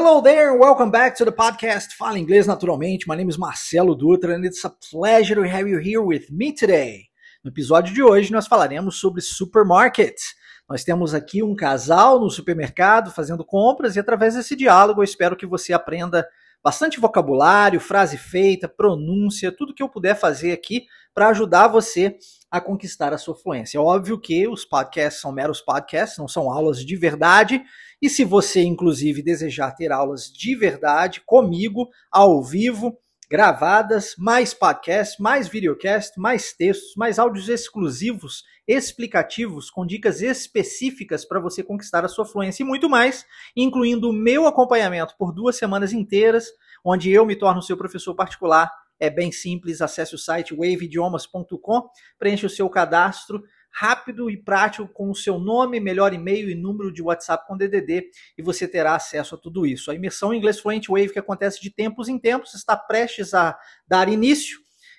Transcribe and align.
Hello 0.00 0.20
there, 0.20 0.56
welcome 0.56 0.92
back 0.92 1.16
to 1.16 1.24
the 1.24 1.32
podcast 1.32 1.92
Fala 1.98 2.20
Inglês 2.20 2.46
Naturalmente. 2.46 3.08
My 3.08 3.16
name 3.16 3.28
is 3.28 3.36
Marcelo 3.36 3.96
Dutra, 3.96 4.36
and 4.36 4.44
it's 4.44 4.64
a 4.64 4.70
pleasure 4.70 5.34
to 5.34 5.42
have 5.42 5.68
you 5.68 5.80
here 5.80 6.00
with 6.00 6.30
me 6.30 6.52
today. 6.52 7.08
No 7.42 7.50
episódio 7.50 7.92
de 7.92 8.00
hoje, 8.00 8.30
nós 8.30 8.46
falaremos 8.46 9.00
sobre 9.00 9.20
supermarkets. 9.20 10.36
Nós 10.70 10.84
temos 10.84 11.14
aqui 11.14 11.42
um 11.42 11.52
casal 11.56 12.20
no 12.20 12.30
supermercado 12.30 13.10
fazendo 13.10 13.44
compras, 13.44 13.96
e 13.96 13.98
através 13.98 14.36
desse 14.36 14.54
diálogo 14.54 15.00
eu 15.00 15.04
espero 15.04 15.34
que 15.34 15.44
você 15.44 15.72
aprenda 15.72 16.24
bastante 16.62 17.00
vocabulário, 17.00 17.80
frase 17.80 18.16
feita, 18.16 18.68
pronúncia, 18.68 19.50
tudo 19.50 19.74
que 19.74 19.82
eu 19.82 19.88
puder 19.88 20.14
fazer 20.14 20.52
aqui 20.52 20.86
para 21.12 21.30
ajudar 21.30 21.66
você 21.66 22.16
a 22.48 22.60
conquistar 22.60 23.12
a 23.12 23.18
sua 23.18 23.34
fluência. 23.34 23.78
É 23.78 23.80
óbvio 23.80 24.20
que 24.20 24.46
os 24.46 24.64
podcasts 24.64 25.20
são 25.20 25.32
meros 25.32 25.60
podcasts, 25.60 26.18
não 26.18 26.28
são 26.28 26.48
aulas 26.48 26.84
de 26.84 26.94
verdade. 26.94 27.64
E 28.00 28.08
se 28.08 28.24
você, 28.24 28.62
inclusive, 28.62 29.22
desejar 29.22 29.72
ter 29.72 29.90
aulas 29.90 30.30
de 30.32 30.54
verdade 30.54 31.20
comigo, 31.26 31.88
ao 32.10 32.42
vivo, 32.42 32.96
gravadas, 33.30 34.14
mais 34.16 34.54
podcast, 34.54 35.20
mais 35.20 35.48
videocast, 35.48 36.18
mais 36.18 36.52
textos, 36.52 36.94
mais 36.96 37.18
áudios 37.18 37.48
exclusivos, 37.48 38.42
explicativos, 38.66 39.70
com 39.70 39.84
dicas 39.84 40.22
específicas 40.22 41.26
para 41.26 41.38
você 41.38 41.62
conquistar 41.62 42.04
a 42.04 42.08
sua 42.08 42.24
fluência 42.24 42.62
e 42.62 42.66
muito 42.66 42.88
mais, 42.88 43.26
incluindo 43.54 44.08
o 44.08 44.14
meu 44.14 44.46
acompanhamento 44.46 45.14
por 45.18 45.32
duas 45.32 45.56
semanas 45.56 45.92
inteiras, 45.92 46.46
onde 46.84 47.10
eu 47.10 47.26
me 47.26 47.36
torno 47.36 47.60
seu 47.60 47.76
professor 47.76 48.14
particular. 48.14 48.70
É 48.98 49.10
bem 49.10 49.30
simples, 49.30 49.82
acesse 49.82 50.14
o 50.14 50.18
site 50.18 50.54
waveidiomas.com, 50.54 51.88
preencha 52.18 52.46
o 52.46 52.50
seu 52.50 52.68
cadastro, 52.68 53.42
rápido 53.70 54.30
e 54.30 54.36
prático 54.36 54.88
com 54.88 55.10
o 55.10 55.14
seu 55.14 55.38
nome, 55.38 55.80
melhor 55.80 56.12
e-mail 56.12 56.50
e 56.50 56.54
número 56.54 56.92
de 56.92 57.02
WhatsApp 57.02 57.46
com 57.46 57.56
DDD 57.56 58.10
e 58.36 58.42
você 58.42 58.66
terá 58.66 58.94
acesso 58.94 59.34
a 59.34 59.38
tudo 59.38 59.66
isso. 59.66 59.90
A 59.90 59.94
imersão 59.94 60.32
em 60.32 60.38
inglês 60.38 60.58
Fluent 60.60 60.88
Wave 60.88 61.12
que 61.12 61.18
acontece 61.18 61.60
de 61.60 61.70
tempos 61.70 62.08
em 62.08 62.18
tempos 62.18 62.54
está 62.54 62.76
prestes 62.76 63.34
a 63.34 63.56
dar 63.86 64.08
início 64.08 64.58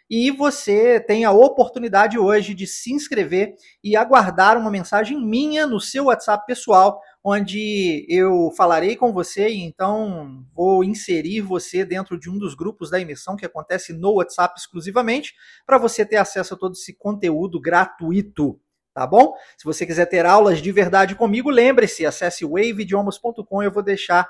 e 0.09 0.31
você 0.31 1.00
tem 1.00 1.23
a 1.23 1.31
oportunidade 1.31 2.17
hoje 2.17 2.56
de 2.56 2.66
se 2.66 2.92
inscrever 2.92 3.53
e 3.84 3.95
aguardar 3.95 4.58
uma 4.58 4.72
mensagem 4.72 5.23
minha 5.23 5.67
no 5.67 5.80
seu 5.80 6.06
WhatsApp 6.06 6.48
pessoal, 6.48 7.00
onde 7.23 8.06
eu 8.09 8.52
falarei 8.56 8.95
com 8.95 9.12
você 9.12 9.50
e 9.50 9.62
então 9.62 10.45
vou 10.53 10.84
inserir 10.84 11.42
você 11.42 11.84
dentro 11.84 12.17
de 12.17 12.30
um 12.30 12.38
dos 12.38 12.56
grupos 12.56 12.89
da 12.89 13.00
imersão 13.00 13.36
que 13.36 13.45
acontece 13.45 13.94
no 13.94 14.14
WhatsApp 14.14 14.58
exclusivamente, 14.58 15.34
para 15.66 15.78
você 15.78 16.06
ter 16.06 16.17
acesso 16.17 16.53
a 16.53 16.58
todo 16.58 16.73
esse 16.73 16.94
conteúdo 16.94 17.59
gratuito 17.59 18.59
tá 18.94 19.08
bom? 19.08 19.34
Se 19.58 19.64
você 19.64 19.86
quiser 19.86 20.08
ter 20.08 20.26
aulas 20.26 20.61
de 20.61 20.72
verdade 20.73 21.16
comigo, 21.16 21.50
lembre-se, 21.50 22.06
acesse 22.06 22.44
waveidiomas.com, 22.44 23.64
eu 23.64 23.72
vou 23.72 23.81
deixar 23.81 24.30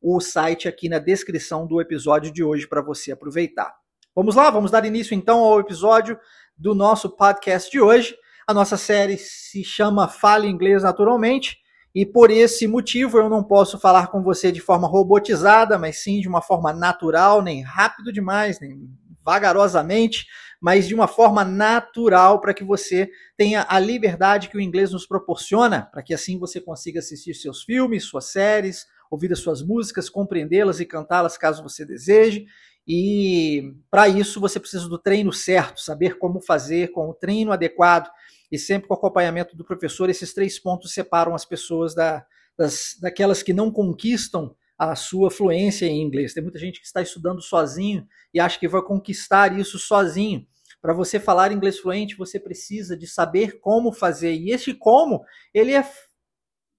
o 0.00 0.20
site 0.20 0.68
aqui 0.68 0.90
na 0.90 0.98
descrição 0.98 1.66
do 1.66 1.80
episódio 1.80 2.30
de 2.30 2.42
hoje 2.42 2.66
para 2.66 2.82
você 2.82 3.12
aproveitar. 3.12 3.74
Vamos 4.14 4.34
lá, 4.34 4.50
vamos 4.50 4.70
dar 4.70 4.84
início 4.84 5.14
então 5.14 5.38
ao 5.38 5.60
episódio 5.60 6.18
do 6.56 6.74
nosso 6.74 7.08
podcast 7.08 7.70
de 7.70 7.80
hoje. 7.80 8.14
A 8.46 8.52
nossa 8.52 8.76
série 8.76 9.16
se 9.16 9.62
chama 9.62 10.08
Fale 10.08 10.48
Inglês 10.48 10.82
Naturalmente. 10.82 11.58
E 11.94 12.06
por 12.06 12.30
esse 12.30 12.66
motivo 12.66 13.18
eu 13.18 13.28
não 13.28 13.42
posso 13.42 13.78
falar 13.78 14.08
com 14.08 14.22
você 14.22 14.52
de 14.52 14.60
forma 14.60 14.86
robotizada, 14.86 15.78
mas 15.78 16.02
sim 16.02 16.20
de 16.20 16.28
uma 16.28 16.40
forma 16.40 16.72
natural, 16.72 17.42
nem 17.42 17.62
rápido 17.62 18.12
demais, 18.12 18.60
nem 18.60 18.88
vagarosamente, 19.24 20.26
mas 20.60 20.86
de 20.86 20.94
uma 20.94 21.08
forma 21.08 21.44
natural 21.44 22.40
para 22.40 22.54
que 22.54 22.62
você 22.62 23.10
tenha 23.36 23.66
a 23.68 23.78
liberdade 23.78 24.48
que 24.48 24.56
o 24.56 24.60
inglês 24.60 24.92
nos 24.92 25.06
proporciona, 25.06 25.88
para 25.90 26.02
que 26.02 26.14
assim 26.14 26.38
você 26.38 26.60
consiga 26.60 27.00
assistir 27.00 27.34
seus 27.34 27.64
filmes, 27.64 28.04
suas 28.04 28.26
séries, 28.26 28.86
ouvir 29.10 29.32
as 29.32 29.40
suas 29.40 29.62
músicas, 29.62 30.08
compreendê-las 30.08 30.78
e 30.78 30.86
cantá-las 30.86 31.36
caso 31.36 31.62
você 31.62 31.84
deseje. 31.84 32.46
E 32.86 33.74
para 33.90 34.08
isso 34.08 34.40
você 34.40 34.60
precisa 34.60 34.88
do 34.88 34.98
treino 34.98 35.32
certo, 35.32 35.80
saber 35.80 36.18
como 36.18 36.40
fazer 36.40 36.92
com 36.92 37.08
o 37.08 37.14
treino 37.14 37.52
adequado 37.52 38.08
e 38.50 38.58
sempre 38.58 38.88
com 38.88 38.94
acompanhamento 38.94 39.56
do 39.56 39.64
professor. 39.64 40.10
Esses 40.10 40.34
três 40.34 40.58
pontos 40.58 40.92
separam 40.92 41.34
as 41.34 41.44
pessoas 41.44 41.94
da, 41.94 42.24
das, 42.56 42.96
daquelas 43.00 43.42
que 43.42 43.52
não 43.52 43.70
conquistam 43.70 44.54
a 44.78 44.96
sua 44.96 45.30
fluência 45.30 45.86
em 45.86 46.00
inglês. 46.00 46.32
Tem 46.32 46.42
muita 46.42 46.58
gente 46.58 46.80
que 46.80 46.86
está 46.86 47.02
estudando 47.02 47.42
sozinho 47.42 48.06
e 48.32 48.40
acha 48.40 48.58
que 48.58 48.66
vai 48.66 48.82
conquistar 48.82 49.58
isso 49.58 49.78
sozinho. 49.78 50.46
Para 50.80 50.94
você 50.94 51.20
falar 51.20 51.52
inglês 51.52 51.78
fluente, 51.78 52.16
você 52.16 52.40
precisa 52.40 52.96
de 52.96 53.06
saber 53.06 53.60
como 53.60 53.92
fazer. 53.92 54.32
E 54.32 54.50
esse 54.50 54.72
como, 54.72 55.22
ele 55.52 55.72
é 55.72 55.84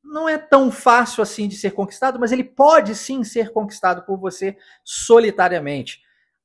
não 0.03 0.27
é 0.27 0.37
tão 0.37 0.71
fácil 0.71 1.21
assim 1.21 1.47
de 1.47 1.55
ser 1.55 1.71
conquistado, 1.71 2.19
mas 2.19 2.31
ele 2.31 2.43
pode 2.43 2.95
sim 2.95 3.23
ser 3.23 3.51
conquistado 3.51 4.03
por 4.03 4.17
você 4.17 4.57
solitariamente. 4.83 6.01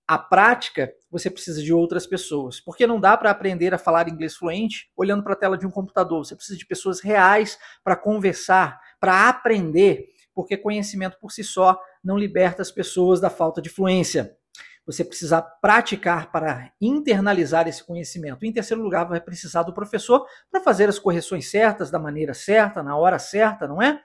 A 0.06 0.18
prática, 0.18 0.92
você 1.18 1.30
precisa 1.30 1.62
de 1.62 1.72
outras 1.72 2.06
pessoas, 2.06 2.60
porque 2.60 2.86
não 2.86 3.00
dá 3.00 3.16
para 3.16 3.30
aprender 3.30 3.72
a 3.72 3.78
falar 3.78 4.08
inglês 4.08 4.36
fluente 4.36 4.90
olhando 4.96 5.22
para 5.22 5.32
a 5.32 5.36
tela 5.36 5.56
de 5.56 5.66
um 5.66 5.70
computador. 5.70 6.24
Você 6.24 6.34
precisa 6.34 6.58
de 6.58 6.66
pessoas 6.66 7.00
reais 7.00 7.58
para 7.82 7.96
conversar, 7.96 8.80
para 9.00 9.28
aprender 9.28 10.06
porque 10.36 10.54
conhecimento 10.54 11.16
por 11.18 11.32
si 11.32 11.42
só 11.42 11.80
não 12.04 12.18
liberta 12.18 12.60
as 12.60 12.70
pessoas 12.70 13.18
da 13.18 13.30
falta 13.30 13.62
de 13.62 13.70
fluência. 13.70 14.36
Você 14.84 15.02
precisa 15.02 15.40
praticar 15.40 16.30
para 16.30 16.70
internalizar 16.78 17.66
esse 17.66 17.82
conhecimento. 17.82 18.44
Em 18.44 18.52
terceiro 18.52 18.82
lugar, 18.82 19.08
vai 19.08 19.20
precisar 19.20 19.62
do 19.62 19.72
professor 19.72 20.26
para 20.50 20.60
fazer 20.60 20.90
as 20.90 20.98
correções 20.98 21.50
certas, 21.50 21.90
da 21.90 21.98
maneira 21.98 22.34
certa, 22.34 22.82
na 22.82 22.96
hora 22.96 23.18
certa, 23.18 23.66
não 23.66 23.82
é? 23.82 23.98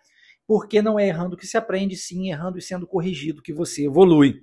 Porque 0.47 0.81
não 0.81 0.97
é 0.97 1.07
errando 1.07 1.37
que 1.37 1.45
se 1.45 1.57
aprende, 1.57 1.97
sim 1.97 2.31
errando 2.31 2.57
e 2.57 2.61
sendo 2.61 2.87
corrigido 2.87 3.43
que 3.43 3.53
você 3.53 3.85
evolui. 3.85 4.39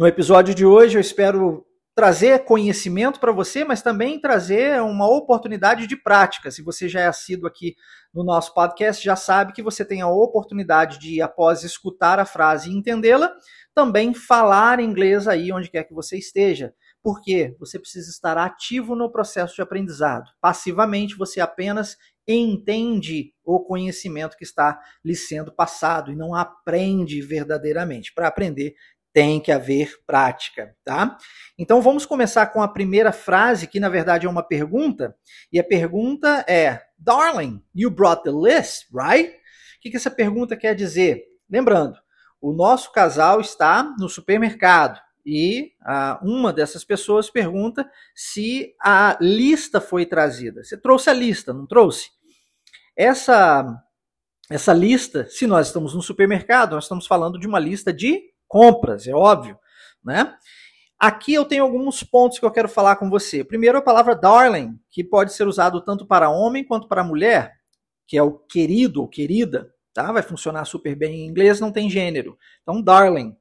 No 0.00 0.06
episódio 0.06 0.54
de 0.54 0.64
hoje, 0.64 0.96
eu 0.96 1.00
espero 1.02 1.62
trazer 1.94 2.46
conhecimento 2.46 3.20
para 3.20 3.32
você, 3.32 3.66
mas 3.66 3.82
também 3.82 4.18
trazer 4.18 4.80
uma 4.80 5.06
oportunidade 5.06 5.86
de 5.86 5.94
prática. 5.94 6.50
Se 6.50 6.62
você 6.62 6.88
já 6.88 7.00
é 7.00 7.06
assíduo 7.06 7.46
aqui 7.46 7.76
no 8.10 8.24
nosso 8.24 8.54
podcast, 8.54 9.04
já 9.04 9.14
sabe 9.14 9.52
que 9.52 9.62
você 9.62 9.84
tem 9.84 10.00
a 10.00 10.08
oportunidade 10.08 10.98
de, 10.98 11.20
após 11.20 11.64
escutar 11.64 12.18
a 12.18 12.24
frase 12.24 12.70
e 12.70 12.74
entendê-la, 12.74 13.30
também 13.74 14.14
falar 14.14 14.80
inglês 14.80 15.28
aí 15.28 15.52
onde 15.52 15.70
quer 15.70 15.84
que 15.84 15.92
você 15.92 16.16
esteja. 16.16 16.72
Porque 17.02 17.54
você 17.60 17.78
precisa 17.78 18.08
estar 18.08 18.38
ativo 18.38 18.96
no 18.96 19.12
processo 19.12 19.54
de 19.54 19.60
aprendizado. 19.60 20.30
Passivamente, 20.40 21.14
você 21.14 21.42
apenas 21.42 21.98
entende 22.26 23.34
o 23.44 23.60
conhecimento 23.60 24.36
que 24.36 24.44
está 24.44 24.80
lhe 25.04 25.14
sendo 25.14 25.52
passado 25.52 26.10
e 26.10 26.16
não 26.16 26.34
aprende 26.34 27.20
verdadeiramente. 27.20 28.14
Para 28.14 28.28
aprender, 28.28 28.74
tem 29.12 29.40
que 29.40 29.50
haver 29.50 29.94
prática, 30.06 30.74
tá? 30.84 31.16
Então 31.58 31.82
vamos 31.82 32.06
começar 32.06 32.46
com 32.46 32.62
a 32.62 32.68
primeira 32.68 33.12
frase, 33.12 33.66
que 33.66 33.80
na 33.80 33.88
verdade 33.88 34.26
é 34.26 34.30
uma 34.30 34.42
pergunta, 34.42 35.14
e 35.52 35.58
a 35.58 35.64
pergunta 35.64 36.44
é: 36.48 36.80
Darling, 36.98 37.62
you 37.74 37.90
brought 37.90 38.22
the 38.22 38.30
list, 38.30 38.86
right? 38.92 39.30
O 39.30 39.80
que, 39.80 39.90
que 39.90 39.96
essa 39.96 40.10
pergunta 40.10 40.56
quer 40.56 40.74
dizer? 40.74 41.24
Lembrando, 41.48 41.98
o 42.40 42.52
nosso 42.52 42.92
casal 42.92 43.40
está 43.40 43.82
no 43.98 44.08
supermercado 44.08 45.00
e 45.24 45.72
ah, 45.82 46.18
uma 46.22 46.52
dessas 46.52 46.84
pessoas 46.84 47.30
pergunta 47.30 47.88
se 48.14 48.74
a 48.80 49.16
lista 49.20 49.80
foi 49.80 50.06
trazida. 50.06 50.62
Você 50.62 50.76
trouxe 50.76 51.10
a 51.10 51.12
lista, 51.12 51.52
não 51.52 51.66
trouxe? 51.66 52.10
Essa 52.96 53.82
essa 54.50 54.72
lista, 54.72 55.28
se 55.30 55.46
nós 55.46 55.68
estamos 55.68 55.94
no 55.94 56.02
supermercado, 56.02 56.72
nós 56.72 56.84
estamos 56.84 57.06
falando 57.06 57.38
de 57.38 57.46
uma 57.46 57.60
lista 57.60 57.92
de 57.92 58.20
compras, 58.50 59.06
é 59.06 59.14
óbvio, 59.14 59.56
né? 60.04 60.36
Aqui 60.98 61.32
eu 61.32 61.44
tenho 61.44 61.62
alguns 61.62 62.02
pontos 62.02 62.38
que 62.38 62.44
eu 62.44 62.50
quero 62.50 62.68
falar 62.68 62.96
com 62.96 63.08
você. 63.08 63.44
Primeiro, 63.44 63.78
a 63.78 63.82
palavra 63.82 64.14
darling, 64.14 64.78
que 64.90 65.04
pode 65.04 65.32
ser 65.32 65.46
usado 65.46 65.80
tanto 65.80 66.04
para 66.04 66.28
homem 66.28 66.64
quanto 66.64 66.88
para 66.88 67.04
mulher, 67.04 67.54
que 68.06 68.18
é 68.18 68.22
o 68.22 68.32
querido 68.32 69.00
ou 69.00 69.08
querida, 69.08 69.72
tá? 69.94 70.10
Vai 70.12 70.22
funcionar 70.22 70.64
super 70.64 70.96
bem 70.96 71.20
em 71.20 71.26
inglês, 71.26 71.60
não 71.60 71.72
tem 71.72 71.88
gênero. 71.88 72.36
Então, 72.60 72.82
darling. 72.82 73.34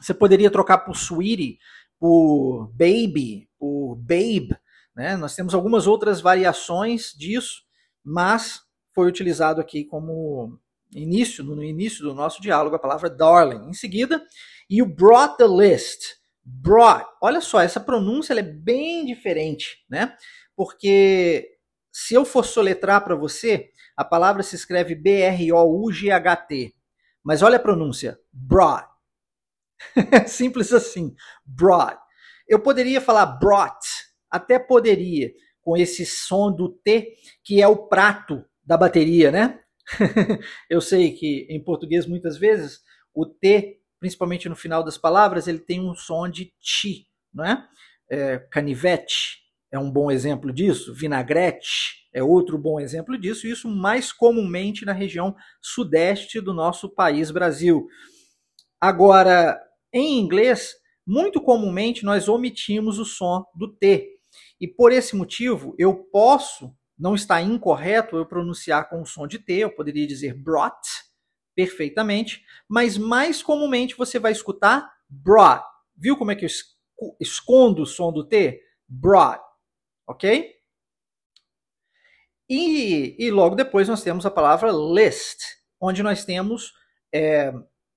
Você 0.00 0.12
poderia 0.12 0.50
trocar 0.50 0.78
por 0.78 0.94
sweetie, 0.94 1.58
por 1.98 2.68
baby, 2.74 3.48
por 3.58 3.94
babe, 3.96 4.54
né? 4.94 5.16
Nós 5.16 5.34
temos 5.34 5.54
algumas 5.54 5.86
outras 5.86 6.20
variações 6.20 7.14
disso, 7.16 7.62
mas 8.04 8.62
foi 8.92 9.08
utilizado 9.08 9.60
aqui 9.60 9.84
como 9.84 10.58
início, 10.92 11.44
no 11.44 11.62
início 11.62 12.02
do 12.02 12.14
nosso 12.14 12.40
diálogo, 12.40 12.76
a 12.76 12.80
palavra 12.80 13.10
darling. 13.10 13.68
Em 13.68 13.74
seguida, 13.74 14.24
you 14.68 14.86
brought 14.86 15.36
the 15.36 15.46
list. 15.46 16.18
Brought. 16.44 17.04
Olha 17.20 17.40
só, 17.40 17.60
essa 17.60 17.80
pronúncia 17.80 18.32
é 18.34 18.42
bem 18.42 19.04
diferente, 19.04 19.84
né? 19.88 20.16
Porque 20.56 21.48
se 21.92 22.14
eu 22.14 22.24
for 22.24 22.44
soletrar 22.44 23.04
para 23.04 23.14
você, 23.14 23.70
a 23.96 24.04
palavra 24.04 24.42
se 24.42 24.56
escreve 24.56 24.94
B-R-O-U-G-H-T. 24.94 26.74
Mas 27.22 27.42
olha 27.42 27.56
a 27.56 27.60
pronúncia. 27.60 28.18
Brought. 28.32 28.88
Simples 30.26 30.72
assim. 30.72 31.14
Brought. 31.44 31.98
Eu 32.48 32.60
poderia 32.60 33.00
falar 33.00 33.26
brought. 33.26 33.86
Até 34.30 34.58
poderia, 34.58 35.32
com 35.60 35.76
esse 35.76 36.06
som 36.06 36.50
do 36.50 36.68
T, 36.68 37.14
que 37.44 37.60
é 37.60 37.68
o 37.68 37.88
prato 37.88 38.44
da 38.64 38.76
bateria, 38.76 39.30
né? 39.30 39.60
Eu 40.68 40.80
sei 40.80 41.12
que 41.12 41.46
em 41.48 41.62
português 41.62 42.06
muitas 42.06 42.36
vezes 42.36 42.82
o 43.14 43.26
T, 43.26 43.80
principalmente 43.98 44.48
no 44.48 44.56
final 44.56 44.84
das 44.84 44.98
palavras, 44.98 45.48
ele 45.48 45.58
tem 45.58 45.80
um 45.80 45.94
som 45.94 46.28
de 46.28 46.52
ti, 46.60 47.08
não 47.32 47.44
é? 47.44 47.66
é 48.10 48.38
canivete 48.38 49.48
é 49.70 49.78
um 49.78 49.90
bom 49.90 50.10
exemplo 50.10 50.52
disso, 50.52 50.94
vinagrete 50.94 52.08
é 52.12 52.22
outro 52.22 52.56
bom 52.56 52.80
exemplo 52.80 53.18
disso, 53.18 53.46
e 53.46 53.50
isso 53.50 53.68
mais 53.68 54.12
comumente 54.12 54.84
na 54.84 54.92
região 54.92 55.36
sudeste 55.60 56.40
do 56.40 56.54
nosso 56.54 56.88
país, 56.88 57.30
Brasil. 57.30 57.86
Agora, 58.80 59.60
em 59.92 60.18
inglês, 60.18 60.74
muito 61.06 61.40
comumente 61.40 62.04
nós 62.04 62.28
omitimos 62.28 62.98
o 62.98 63.04
som 63.04 63.44
do 63.54 63.68
T. 63.68 64.08
E 64.60 64.66
por 64.66 64.90
esse 64.90 65.14
motivo, 65.14 65.74
eu 65.78 65.94
posso, 65.94 66.74
não 66.98 67.14
está 67.14 67.40
incorreto 67.40 68.16
eu 68.16 68.26
pronunciar 68.26 68.88
com 68.88 69.02
o 69.02 69.06
som 69.06 69.26
de 69.26 69.38
T, 69.38 69.54
eu 69.54 69.70
poderia 69.70 70.06
dizer 70.06 70.34
brought 70.34 70.78
perfeitamente, 71.54 72.44
mas 72.68 72.96
mais 72.96 73.42
comumente 73.42 73.96
você 73.96 74.18
vai 74.18 74.32
escutar 74.32 74.90
brought. 75.08 75.64
Viu 75.96 76.16
como 76.16 76.30
é 76.30 76.36
que 76.36 76.44
eu 76.44 76.48
escondo 77.20 77.82
o 77.82 77.86
som 77.86 78.12
do 78.12 78.24
T? 78.24 78.60
Brought, 78.88 79.42
ok? 80.06 80.54
E, 82.48 83.16
e 83.18 83.30
logo 83.30 83.54
depois 83.54 83.88
nós 83.88 84.02
temos 84.02 84.24
a 84.24 84.30
palavra 84.30 84.70
list, 84.70 85.38
onde 85.80 86.02
nós 86.02 86.24
temos, 86.24 86.72
é, 87.12 87.52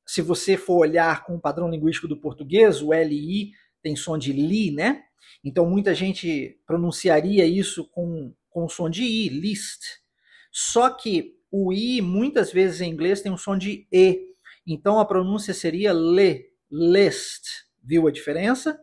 se 0.06 0.22
você 0.22 0.58
for 0.58 0.78
olhar 0.78 1.24
com 1.24 1.36
o 1.36 1.40
padrão 1.40 1.70
linguístico 1.70 2.08
do 2.08 2.20
português, 2.20 2.82
o 2.82 2.94
LI 2.94 3.52
tem 3.82 3.96
som 3.96 4.18
de 4.18 4.34
li, 4.34 4.72
né? 4.72 5.04
Então 5.44 5.66
muita 5.66 5.96
gente 5.96 6.60
pronunciaria 6.66 7.46
isso 7.46 7.88
com, 7.90 8.34
com 8.52 8.70
som 8.70 8.90
de 8.90 9.04
i, 9.04 9.30
list. 9.30 9.82
Só 10.52 10.92
que 10.92 11.36
o 11.50 11.74
i 11.74 12.02
muitas 12.02 12.52
vezes 12.52 12.82
em 12.82 12.92
inglês 12.92 13.22
tem 13.22 13.32
um 13.32 13.38
som 13.38 13.58
de 13.58 13.88
e. 13.92 14.28
Então 14.68 15.00
a 15.00 15.06
pronúncia 15.06 15.54
seria 15.54 15.92
le, 15.92 16.52
list. 16.72 17.48
Viu 17.84 18.08
a 18.08 18.12
diferença? 18.12 18.80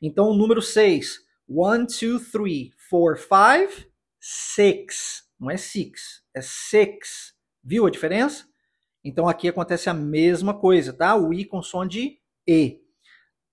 Então 0.00 0.30
o 0.30 0.34
número 0.34 0.62
6, 0.62 1.18
1, 1.48 1.86
2, 1.86 2.30
3, 2.30 2.70
4, 2.88 3.26
5, 3.28 3.92
6. 4.20 5.22
Não 5.42 5.50
é 5.50 5.56
six, 5.56 6.22
é 6.32 6.40
six. 6.40 7.34
Viu 7.64 7.84
a 7.84 7.90
diferença? 7.90 8.46
Então 9.04 9.28
aqui 9.28 9.48
acontece 9.48 9.90
a 9.90 9.94
mesma 9.94 10.54
coisa, 10.54 10.92
tá? 10.92 11.16
O 11.16 11.34
i 11.34 11.44
com 11.44 11.60
som 11.60 11.84
de 11.84 12.20
e. 12.46 12.80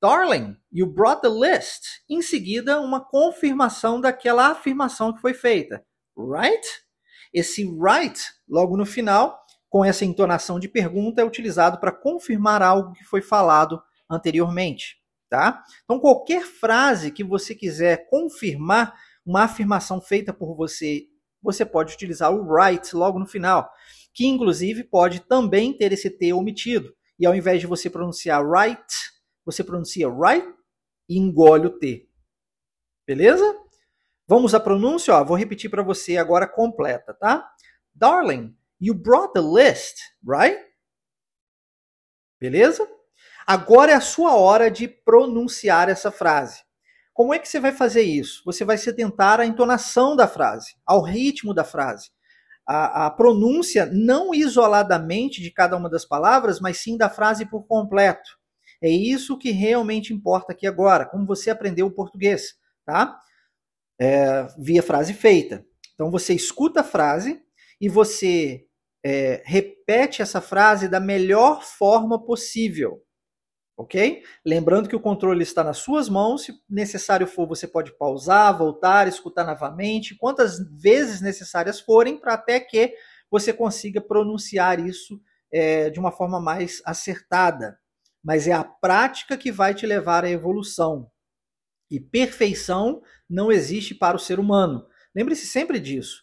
Darling, 0.02 0.56
you 0.72 0.88
brought 0.88 1.22
the 1.22 1.28
list. 1.28 2.02
Em 2.10 2.22
seguida, 2.22 2.80
uma 2.80 3.02
confirmação 3.02 4.00
daquela 4.00 4.48
afirmação 4.48 5.14
que 5.14 5.20
foi 5.20 5.34
feita. 5.34 5.86
Right? 6.18 6.66
Esse 7.34 7.66
right, 7.66 8.18
logo 8.48 8.78
no 8.78 8.86
final, 8.86 9.38
com 9.70 9.84
essa 9.84 10.06
entonação 10.06 10.58
de 10.58 10.70
pergunta, 10.70 11.22
é 11.22 11.26
utilizado 11.26 11.80
para 11.80 11.92
confirmar 11.92 12.64
algo 12.64 12.94
que 12.94 13.04
foi 13.04 13.22
falado 13.22 13.82
anteriormente. 14.10 14.98
Tá? 15.30 15.64
Então, 15.84 16.00
qualquer 16.00 16.44
frase 16.44 17.12
que 17.12 17.24
você 17.24 17.54
quiser 17.54 18.10
confirmar 18.10 18.96
uma 19.26 19.44
afirmação 19.44 20.02
feita 20.02 20.34
por 20.34 20.56
você, 20.56 21.04
você 21.44 21.66
pode 21.66 21.94
utilizar 21.94 22.34
o 22.34 22.56
right 22.56 22.96
logo 22.96 23.20
no 23.20 23.28
final, 23.28 23.70
que 24.14 24.26
inclusive 24.26 24.84
pode 24.86 25.20
também 25.20 25.72
ter 25.78 25.92
esse 25.92 26.10
T 26.10 26.34
omitido. 26.34 26.96
E 27.20 27.26
ao 27.26 27.36
invés 27.36 27.60
de 27.60 27.68
você 27.68 27.90
pronunciar 27.90 28.44
right, 28.50 28.82
você 29.52 29.64
pronuncia 29.64 30.08
right 30.10 30.48
e 31.08 31.18
engole 31.18 31.68
o 31.68 31.80
T. 31.80 32.08
Beleza? 33.06 33.44
Vamos 34.28 34.54
à 34.54 34.60
pronúncia, 34.60 35.16
ó, 35.16 35.24
vou 35.24 35.36
repetir 35.36 35.70
para 35.70 35.82
você 35.82 36.18
agora 36.18 36.48
completa, 36.48 37.14
tá? 37.16 37.52
Darling, 37.96 38.56
you 38.80 38.94
brought 38.94 39.34
the 39.34 39.42
list, 39.42 39.98
right? 40.24 40.58
Beleza? 42.40 42.88
Agora 43.46 43.92
é 43.92 43.96
a 43.96 44.02
sua 44.02 44.36
hora 44.36 44.70
de 44.70 44.88
pronunciar 44.88 45.90
essa 45.90 46.12
frase. 46.12 46.62
Como 47.12 47.34
é 47.34 47.40
que 47.40 47.50
você 47.50 47.60
vai 47.60 47.74
fazer 47.74 48.04
isso? 48.04 48.44
Você 48.46 48.64
vai 48.64 48.78
se 48.78 48.90
atentar 48.90 49.42
à 49.42 49.46
entonação 49.46 50.16
da 50.16 50.28
frase, 50.28 50.76
ao 50.86 51.02
ritmo 51.02 51.54
da 51.54 51.64
frase. 51.64 52.12
A, 52.66 53.08
a, 53.08 53.10
pronúncia 53.12 53.88
não 53.92 54.34
isoladamente 54.34 55.42
de 55.42 55.52
cada 55.52 55.76
uma 55.76 55.90
das 55.90 56.06
palavras, 56.06 56.62
mas 56.62 56.78
sim 56.78 56.96
da 56.96 57.10
frase 57.10 57.46
por 57.46 57.66
completo. 57.66 58.39
É 58.82 58.90
isso 58.90 59.38
que 59.38 59.52
realmente 59.52 60.14
importa 60.14 60.54
aqui 60.54 60.66
agora, 60.66 61.06
como 61.06 61.26
você 61.26 61.50
aprendeu 61.50 61.88
o 61.88 61.92
português, 61.92 62.56
tá? 62.86 63.20
É, 64.00 64.48
via 64.58 64.82
frase 64.82 65.14
feita. 65.14 65.66
Então 65.94 66.10
você 66.10 66.34
escuta 66.34 66.80
a 66.80 66.84
frase 66.84 67.42
e 67.82 67.90
você 67.90 68.66
é, 69.04 69.42
repete 69.46 70.22
essa 70.22 70.40
frase 70.40 70.88
da 70.88 71.00
melhor 71.00 71.62
forma 71.64 72.24
possível. 72.24 73.04
Ok? 73.78 74.24
Lembrando 74.46 74.90
que 74.90 74.96
o 74.96 75.00
controle 75.00 75.42
está 75.42 75.64
nas 75.64 75.78
suas 75.78 76.10
mãos. 76.10 76.44
Se 76.44 76.54
necessário 76.70 77.26
for, 77.26 77.48
você 77.48 77.66
pode 77.66 77.98
pausar, 77.98 78.58
voltar, 78.58 79.08
escutar 79.08 79.46
novamente, 79.46 80.18
quantas 80.18 80.60
vezes 80.82 81.22
necessárias 81.22 81.80
forem, 81.80 82.18
para 82.18 82.34
até 82.34 82.60
que 82.60 82.94
você 83.32 83.54
consiga 83.54 84.02
pronunciar 84.02 84.86
isso 84.86 85.22
é, 85.52 85.90
de 85.90 86.00
uma 86.00 86.12
forma 86.12 86.42
mais 86.42 86.82
acertada 86.86 87.78
mas 88.30 88.48
é 88.48 88.52
a 88.52 88.64
prática 88.64 89.36
que 89.36 89.52
vai 89.52 89.74
te 89.74 89.88
levar 89.88 90.24
à 90.24 90.30
evolução. 90.30 91.10
E 91.90 92.00
perfeição 92.00 93.02
não 93.28 93.52
existe 93.52 93.96
para 93.96 94.16
o 94.16 94.20
ser 94.20 94.40
humano. 94.40 94.86
Lembre-se 95.16 95.48
sempre 95.48 95.80
disso. 95.80 96.22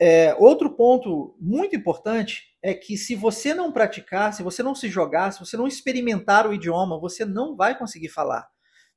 É, 0.00 0.34
outro 0.36 0.74
ponto 0.74 1.36
muito 1.40 1.76
importante 1.76 2.42
é 2.60 2.74
que 2.74 2.96
se 2.96 3.14
você 3.14 3.54
não 3.54 3.70
praticar, 3.70 4.34
se 4.34 4.42
você 4.42 4.64
não 4.64 4.74
se 4.74 4.88
jogar, 4.88 5.30
se 5.30 5.38
você 5.38 5.56
não 5.56 5.68
experimentar 5.68 6.44
o 6.44 6.52
idioma, 6.52 6.98
você 6.98 7.24
não 7.24 7.54
vai 7.54 7.78
conseguir 7.78 8.08
falar. 8.08 8.44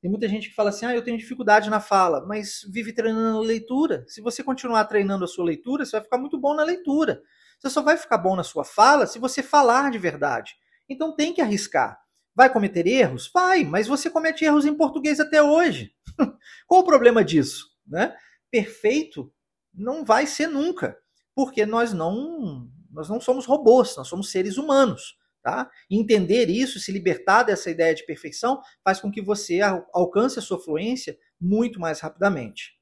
Tem 0.02 0.10
muita 0.10 0.28
gente 0.28 0.50
que 0.50 0.56
fala 0.56 0.72
assim: 0.72 0.88
ah, 0.88 0.96
eu 0.96 1.04
tenho 1.04 1.16
dificuldade 1.16 1.70
na 1.70 1.80
fala, 1.80 2.26
mas 2.26 2.62
vive 2.74 2.92
treinando 2.92 3.38
a 3.38 3.42
leitura. 3.42 4.04
Se 4.08 4.20
você 4.20 4.44
continuar 4.44 4.86
treinando 4.86 5.26
a 5.26 5.28
sua 5.28 5.46
leitura, 5.46 5.86
você 5.86 5.92
vai 5.92 6.02
ficar 6.02 6.18
muito 6.18 6.40
bom 6.40 6.56
na 6.56 6.64
leitura. 6.64 7.22
Você 7.60 7.70
só 7.70 7.84
vai 7.84 7.98
ficar 7.98 8.18
bom 8.18 8.36
na 8.36 8.44
sua 8.44 8.66
fala 8.66 9.06
se 9.06 9.20
você 9.20 9.44
falar 9.44 9.92
de 9.92 10.00
verdade. 10.00 10.56
Então 10.90 11.16
tem 11.16 11.34
que 11.34 11.42
arriscar. 11.42 12.00
Vai 12.36 12.52
cometer 12.52 12.88
erros? 12.88 13.30
Vai, 13.34 13.64
mas 13.64 13.88
você 13.88 14.10
comete 14.10 14.44
erros 14.44 14.66
em 14.66 14.76
português 14.76 15.20
até 15.20 15.42
hoje. 15.44 15.94
Qual 16.68 16.82
o 16.82 16.86
problema 16.86 17.24
disso? 17.24 17.70
Né? 17.88 18.16
Perfeito 18.52 19.32
não 19.74 20.04
vai 20.04 20.28
ser 20.28 20.48
nunca, 20.48 20.98
porque 21.34 21.66
nós 21.66 21.94
não, 21.94 22.70
nós 22.92 23.10
não 23.10 23.22
somos 23.22 23.46
robôs, 23.46 23.96
nós 23.96 24.08
somos 24.08 24.32
seres 24.32 24.58
humanos. 24.58 25.18
Tá? 25.42 25.72
Entender 25.90 26.50
isso, 26.50 26.80
se 26.80 26.92
libertar 26.92 27.44
dessa 27.44 27.72
ideia 27.72 27.96
de 27.96 28.06
perfeição, 28.06 28.62
faz 28.84 29.00
com 29.00 29.10
que 29.10 29.22
você 29.22 29.62
alcance 29.94 30.38
a 30.38 30.42
sua 30.42 30.62
fluência 30.62 31.18
muito 31.40 31.80
mais 31.80 32.02
rapidamente. 32.02 32.78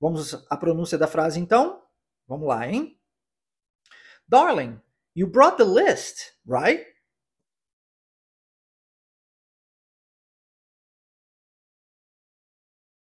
Vamos 0.00 0.34
à 0.48 0.56
pronúncia 0.56 0.96
da 0.96 1.06
frase 1.06 1.38
então? 1.38 1.82
Vamos 2.26 2.48
lá, 2.48 2.66
hein? 2.66 2.98
Darling, 4.26 4.80
you 5.14 5.26
brought 5.26 5.58
the 5.58 5.64
list, 5.64 6.32
right? 6.46 6.86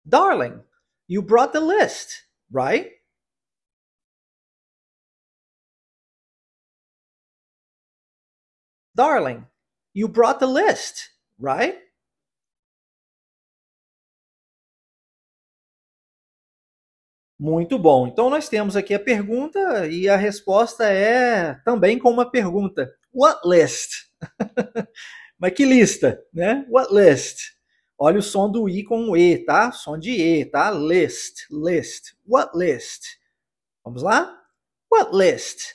Darling, 0.07 0.61
you 1.07 1.21
brought 1.21 1.51
the 1.51 1.59
list, 1.59 2.23
right? 2.51 2.91
Darling, 8.95 9.45
you 9.93 10.07
brought 10.07 10.39
the 10.39 10.47
list, 10.47 11.09
right? 11.39 11.75
Muito 17.39 17.77
bom. 17.77 18.07
Então 18.07 18.29
nós 18.29 18.49
temos 18.49 18.75
aqui 18.75 18.93
a 18.95 18.99
pergunta 18.99 19.87
e 19.87 20.09
a 20.09 20.15
resposta 20.15 20.85
é 20.85 21.53
também 21.63 21.99
com 21.99 22.09
uma 22.09 22.29
pergunta. 22.29 22.91
What 23.13 23.41
list? 23.45 24.07
Mas 25.37 25.53
que 25.53 25.65
lista, 25.65 26.19
né? 26.33 26.65
What 26.69 26.91
list? 26.91 27.56
Olha 27.99 28.19
o 28.19 28.23
som 28.23 28.51
do 28.51 28.69
I 28.69 28.83
com 28.83 29.09
o 29.09 29.17
E, 29.17 29.39
tá? 29.39 29.71
Som 29.71 29.97
de 29.97 30.11
E, 30.11 30.45
tá? 30.45 30.69
List, 30.69 31.47
list. 31.49 32.13
What 32.27 32.55
list? 32.55 33.17
Vamos 33.83 34.03
lá? 34.03 34.39
What 34.91 35.15
list? 35.15 35.73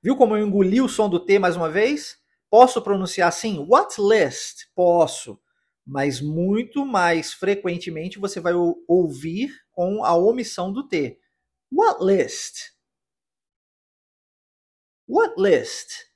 Viu 0.00 0.16
como 0.16 0.36
eu 0.36 0.46
engoli 0.46 0.80
o 0.80 0.88
som 0.88 1.08
do 1.08 1.18
T 1.18 1.38
mais 1.40 1.56
uma 1.56 1.68
vez? 1.68 2.16
Posso 2.48 2.80
pronunciar 2.80 3.28
assim? 3.28 3.58
What 3.68 3.96
list? 4.00 4.66
Posso. 4.72 5.40
Mas 5.84 6.20
muito 6.20 6.86
mais 6.86 7.32
frequentemente 7.32 8.18
você 8.18 8.38
vai 8.38 8.52
ouvir 8.86 9.50
com 9.72 10.04
a 10.04 10.14
omissão 10.14 10.72
do 10.72 10.86
T. 10.86 11.18
What 11.72 12.04
list? 12.04 12.70
What 15.08 15.34
list? 15.40 16.07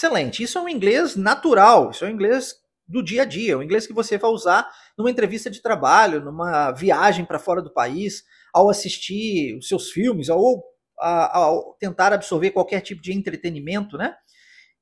Excelente. 0.00 0.42
Isso 0.42 0.56
é 0.56 0.62
um 0.62 0.68
inglês 0.68 1.14
natural, 1.14 1.90
isso 1.90 2.06
é 2.06 2.08
um 2.08 2.10
inglês 2.10 2.54
do 2.88 3.02
dia 3.02 3.20
a 3.20 3.24
dia, 3.26 3.58
o 3.58 3.62
inglês 3.62 3.86
que 3.86 3.92
você 3.92 4.16
vai 4.16 4.30
usar 4.30 4.66
numa 4.96 5.10
entrevista 5.10 5.50
de 5.50 5.60
trabalho, 5.60 6.24
numa 6.24 6.72
viagem 6.72 7.22
para 7.22 7.38
fora 7.38 7.60
do 7.60 7.70
país. 7.70 8.24
ao 8.52 8.70
assistir 8.70 9.56
os 9.58 9.68
seus 9.68 9.90
filmes, 9.90 10.30
ou 10.30 10.64
ao 10.98 11.74
tentar 11.78 12.14
absorver 12.14 12.50
qualquer 12.50 12.80
tipo 12.80 13.02
de 13.02 13.12
entretenimento, 13.12 13.96
né? 13.98 14.16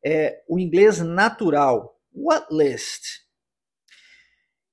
É, 0.06 0.40
o 0.48 0.58
inglês 0.58 1.00
natural. 1.00 2.00
What 2.14 2.46
list? 2.50 3.02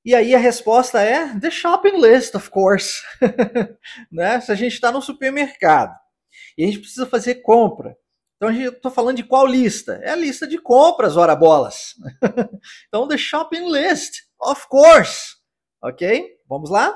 E 0.05 0.13
aí 0.13 0.35
a 0.35 0.39
resposta 0.39 1.01
é 1.01 1.37
the 1.39 1.49
shopping 1.49 1.99
list, 1.99 2.35
of 2.35 2.51
course. 2.51 3.01
né? 4.11 4.39
Se 4.41 4.51
a 4.51 4.55
gente 4.55 4.73
está 4.73 4.91
no 4.91 5.01
supermercado 5.01 5.93
e 6.55 6.63
a 6.63 6.67
gente 6.67 6.79
precisa 6.79 7.07
fazer 7.07 7.35
compra, 7.41 7.97
então 8.49 8.63
eu 8.63 8.71
estou 8.71 8.91
falando 8.91 9.17
de 9.17 9.23
qual 9.23 9.45
lista? 9.45 9.99
É 10.03 10.09
a 10.09 10.15
lista 10.15 10.47
de 10.47 10.57
compras, 10.57 11.17
ora 11.17 11.35
bolas. 11.35 11.95
então 12.87 13.07
the 13.07 13.17
shopping 13.17 13.71
list, 13.71 14.23
of 14.39 14.67
course. 14.67 15.35
Ok? 15.81 16.39
Vamos 16.47 16.69
lá? 16.69 16.95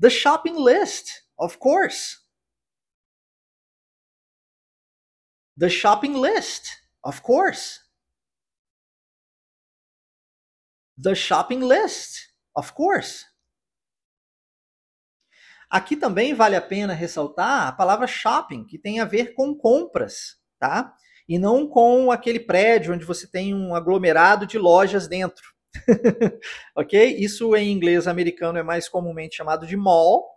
The 0.00 0.10
shopping 0.10 0.64
list, 0.64 1.08
of 1.38 1.58
course. 1.58 2.18
The 5.58 5.68
shopping 5.68 6.20
list, 6.20 6.68
of 7.04 7.20
course. 7.22 7.80
The 10.96 11.14
shopping 11.14 11.60
list, 11.60 12.32
of 12.56 12.72
course. 12.74 13.29
Aqui 15.70 15.94
também 15.94 16.34
vale 16.34 16.56
a 16.56 16.60
pena 16.60 16.92
ressaltar 16.92 17.68
a 17.68 17.72
palavra 17.72 18.06
shopping, 18.06 18.64
que 18.64 18.76
tem 18.76 18.98
a 18.98 19.04
ver 19.04 19.34
com 19.34 19.54
compras, 19.54 20.36
tá? 20.58 20.92
E 21.28 21.38
não 21.38 21.68
com 21.68 22.10
aquele 22.10 22.40
prédio 22.40 22.92
onde 22.92 23.04
você 23.04 23.30
tem 23.30 23.54
um 23.54 23.74
aglomerado 23.74 24.46
de 24.46 24.58
lojas 24.58 25.06
dentro. 25.06 25.44
ok? 26.74 27.16
Isso 27.16 27.54
em 27.54 27.70
inglês 27.70 28.08
americano 28.08 28.58
é 28.58 28.64
mais 28.64 28.88
comumente 28.88 29.36
chamado 29.36 29.64
de 29.64 29.76
mall. 29.76 30.28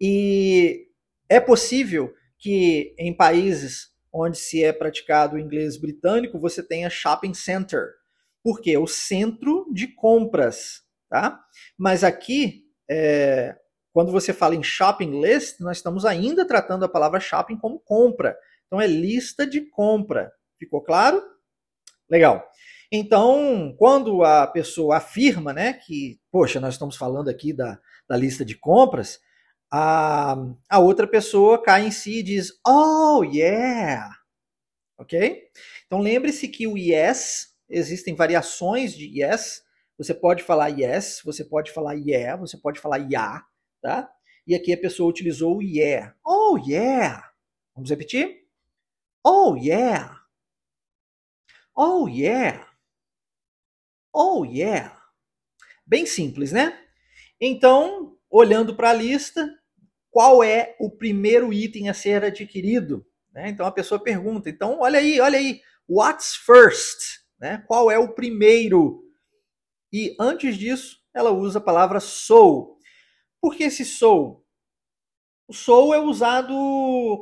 E 0.00 0.86
é 1.28 1.40
possível 1.40 2.14
que 2.38 2.94
em 2.96 3.12
países 3.12 3.90
onde 4.12 4.38
se 4.38 4.62
é 4.62 4.72
praticado 4.72 5.36
o 5.36 5.38
inglês 5.38 5.76
britânico 5.76 6.38
você 6.38 6.62
tenha 6.62 6.88
shopping 6.90 7.34
center, 7.34 7.88
porque 8.42 8.70
é 8.70 8.78
o 8.78 8.86
centro 8.86 9.66
de 9.72 9.88
compras, 9.88 10.82
tá? 11.08 11.40
Mas 11.76 12.02
aqui, 12.02 12.64
é, 12.88 13.56
quando 13.92 14.12
você 14.12 14.32
fala 14.32 14.54
em 14.54 14.62
shopping 14.62 15.20
list, 15.20 15.60
nós 15.60 15.78
estamos 15.78 16.04
ainda 16.04 16.46
tratando 16.46 16.84
a 16.84 16.88
palavra 16.88 17.20
shopping 17.20 17.56
como 17.56 17.80
compra. 17.80 18.36
Então 18.66 18.80
é 18.80 18.86
lista 18.86 19.46
de 19.46 19.62
compra. 19.62 20.32
Ficou 20.58 20.80
claro? 20.80 21.22
Legal. 22.08 22.48
Então, 22.92 23.74
quando 23.78 24.24
a 24.24 24.46
pessoa 24.46 24.96
afirma, 24.96 25.52
né, 25.52 25.72
que, 25.72 26.20
poxa, 26.30 26.58
nós 26.60 26.74
estamos 26.74 26.96
falando 26.96 27.28
aqui 27.28 27.52
da, 27.52 27.78
da 28.08 28.16
lista 28.16 28.44
de 28.44 28.56
compras, 28.56 29.20
a, 29.72 30.36
a 30.68 30.78
outra 30.80 31.06
pessoa 31.06 31.62
cai 31.62 31.86
em 31.86 31.90
si 31.92 32.18
e 32.18 32.22
diz, 32.22 32.52
oh, 32.66 33.22
yeah. 33.22 34.10
Ok? 34.98 35.44
Então 35.86 36.00
lembre-se 36.00 36.48
que 36.48 36.66
o 36.66 36.76
yes 36.76 37.54
existem 37.68 38.14
variações 38.14 38.92
de 38.92 39.22
yes. 39.22 39.62
Você 39.96 40.12
pode 40.12 40.42
falar 40.42 40.68
yes, 40.68 41.22
você 41.24 41.44
pode 41.44 41.70
falar 41.70 41.94
yeah, 41.94 42.36
você 42.36 42.58
pode 42.58 42.80
falar 42.80 42.98
yeah, 42.98 43.44
tá? 43.80 44.10
E 44.46 44.54
aqui 44.54 44.72
a 44.72 44.78
pessoa 44.78 45.10
utilizou 45.10 45.58
o 45.58 45.62
yeah. 45.62 46.14
Oh, 46.24 46.58
yeah. 46.58 47.30
Vamos 47.74 47.90
repetir? 47.90 48.46
Oh, 49.24 49.56
yeah. 49.56 50.20
Oh, 51.76 52.08
yeah. 52.08 52.66
Oh, 54.12 54.44
yeah. 54.44 55.00
Bem 55.86 56.06
simples, 56.06 56.52
né? 56.52 56.78
Então, 57.40 58.16
olhando 58.28 58.74
para 58.76 58.90
a 58.90 58.94
lista, 58.94 59.48
qual 60.10 60.42
é 60.42 60.76
o 60.78 60.90
primeiro 60.90 61.52
item 61.52 61.88
a 61.88 61.94
ser 61.94 62.24
adquirido? 62.24 63.06
Né? 63.32 63.48
Então 63.48 63.64
a 63.66 63.72
pessoa 63.72 64.02
pergunta. 64.02 64.50
Então, 64.50 64.80
olha 64.80 64.98
aí, 64.98 65.20
olha 65.20 65.38
aí. 65.38 65.60
What's 65.88 66.34
first? 66.34 67.20
Né? 67.38 67.64
Qual 67.66 67.90
é 67.90 67.98
o 67.98 68.12
primeiro? 68.14 69.02
E 69.92 70.14
antes 70.20 70.56
disso, 70.56 70.98
ela 71.14 71.30
usa 71.30 71.58
a 71.58 71.62
palavra 71.62 72.00
sou. 72.00 72.78
Por 73.40 73.56
que 73.56 73.64
esse 73.64 73.84
sou? 73.84 74.44
O 75.48 75.52
sou 75.52 75.92
é 75.92 75.98
usado 75.98 76.54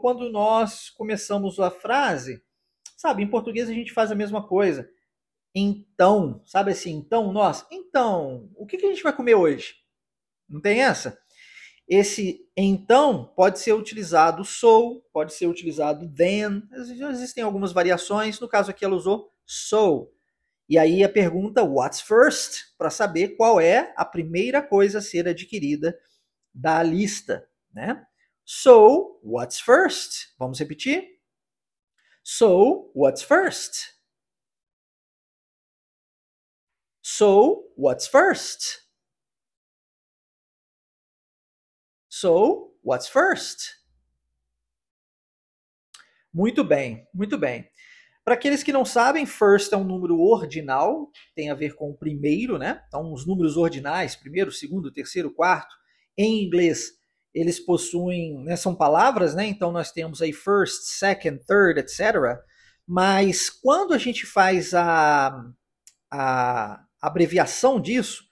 quando 0.03 0.31
nós 0.31 0.91
começamos 0.91 1.59
a 1.59 1.71
frase. 1.71 2.43
Sabe, 2.97 3.23
em 3.23 3.31
português 3.31 3.69
a 3.69 3.73
gente 3.73 3.93
faz 3.93 4.11
a 4.11 4.15
mesma 4.15 4.47
coisa. 4.47 4.91
Então, 5.55 6.43
sabe 6.45 6.73
assim, 6.73 6.93
então, 6.93 7.33
nós, 7.33 7.67
então, 7.71 8.51
o 8.57 8.67
que, 8.67 8.77
que 8.77 8.87
a 8.87 8.89
gente 8.91 9.03
vai 9.03 9.15
comer 9.15 9.35
hoje? 9.35 9.77
Não 10.49 10.61
tem 10.61 10.83
essa? 10.83 11.19
Esse 11.89 12.47
então 12.55 13.33
pode 13.35 13.59
ser 13.61 13.73
utilizado 13.73 14.45
sou, 14.45 15.01
pode 15.11 15.33
ser 15.33 15.47
utilizado 15.47 16.07
then, 16.15 16.63
existem 17.11 17.43
algumas 17.43 17.73
variações, 17.73 18.39
no 18.39 18.47
caso 18.47 18.71
aqui 18.71 18.85
ela 18.85 18.95
usou 18.95 19.33
so. 19.47 20.13
E 20.69 20.77
aí 20.77 21.03
a 21.03 21.09
pergunta 21.09 21.65
what's 21.65 22.03
first 22.03 22.75
para 22.77 22.91
saber 22.91 23.37
qual 23.37 23.59
é 23.59 23.95
a 23.97 24.05
primeira 24.05 24.61
coisa 24.61 24.99
a 24.99 25.03
ser 25.03 25.27
adquirida 25.27 25.99
da 26.59 26.83
lista, 26.83 27.49
né? 27.73 28.05
So, 28.45 29.21
what's 29.23 29.61
first? 29.61 30.35
Vamos 30.39 30.59
repetir? 30.59 31.05
So, 32.25 32.91
what's 32.95 33.23
first? 33.23 33.95
So, 37.01 37.65
what's 37.77 38.09
first? 38.09 38.81
So, 42.09 42.73
what's 42.83 43.09
first? 43.09 43.77
Muito 46.35 46.65
bem, 46.65 47.07
muito 47.15 47.39
bem. 47.39 47.71
Para 48.25 48.35
aqueles 48.35 48.65
que 48.65 48.73
não 48.73 48.85
sabem, 48.85 49.25
first 49.25 49.73
é 49.73 49.77
um 49.77 49.85
número 49.85 50.21
ordinal, 50.21 51.11
tem 51.37 51.51
a 51.51 51.55
ver 51.55 51.75
com 51.77 51.91
o 51.91 51.97
primeiro, 51.97 52.59
né? 52.59 52.85
Então, 52.89 53.13
os 53.13 53.25
números 53.25 53.57
ordinais, 53.57 54.17
primeiro, 54.17 54.51
segundo, 54.51 54.93
terceiro, 54.93 55.33
quarto, 55.33 55.78
em 56.19 56.45
inglês, 56.45 56.91
eles 57.33 57.61
possuem, 57.61 58.43
né, 58.43 58.57
são 58.57 58.75
palavras, 58.75 59.35
né? 59.35 59.47
Então, 59.47 59.71
nós 59.71 59.93
temos 59.93 60.21
aí 60.21 60.33
first, 60.33 60.83
second, 60.83 61.39
third, 61.47 61.79
etc. 61.79 62.41
Mas 62.87 63.49
quando 63.49 63.95
a 63.95 63.99
gente 63.99 64.27
faz 64.27 64.75
a, 64.75 65.41
a 66.11 66.85
abreviação 67.01 67.81
disso, 67.81 68.25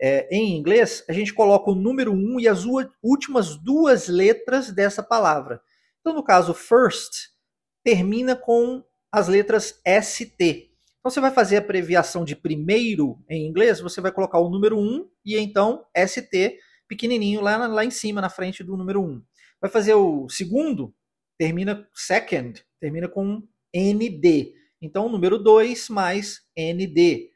é, 0.00 0.28
em 0.30 0.56
inglês, 0.56 1.04
a 1.08 1.12
gente 1.12 1.34
coloca 1.34 1.70
o 1.70 1.74
número 1.74 2.12
1 2.12 2.14
um 2.14 2.40
e 2.40 2.46
as 2.46 2.64
últimas 3.02 3.56
duas 3.56 4.08
letras 4.08 4.70
dessa 4.70 5.02
palavra. 5.02 5.60
Então, 6.00 6.14
no 6.14 6.22
caso, 6.22 6.54
first 6.54 7.34
termina 7.82 8.34
com 8.34 8.82
as 9.12 9.28
letras 9.28 9.80
ST. 10.02 10.70
Então 10.98 11.10
você 11.10 11.20
vai 11.20 11.30
fazer 11.30 11.56
a 11.56 11.60
abreviação 11.60 12.24
de 12.24 12.34
primeiro 12.34 13.22
em 13.28 13.46
inglês, 13.46 13.78
você 13.78 14.00
vai 14.00 14.10
colocar 14.10 14.38
o 14.38 14.48
número 14.48 14.78
1 14.78 15.06
e 15.24 15.36
então 15.36 15.84
ST 15.94 16.58
pequenininho 16.88 17.40
lá, 17.40 17.66
lá 17.66 17.84
em 17.84 17.90
cima, 17.90 18.20
na 18.20 18.30
frente 18.30 18.62
do 18.62 18.76
número 18.76 19.02
1. 19.02 19.22
Vai 19.60 19.70
fazer 19.70 19.94
o 19.94 20.28
segundo, 20.28 20.94
termina 21.38 21.88
second, 21.94 22.64
termina 22.80 23.08
com 23.08 23.42
ND. 23.74 24.52
Então 24.80 25.08
número 25.08 25.38
2 25.38 25.88
mais 25.88 26.42
ND. 26.56 27.30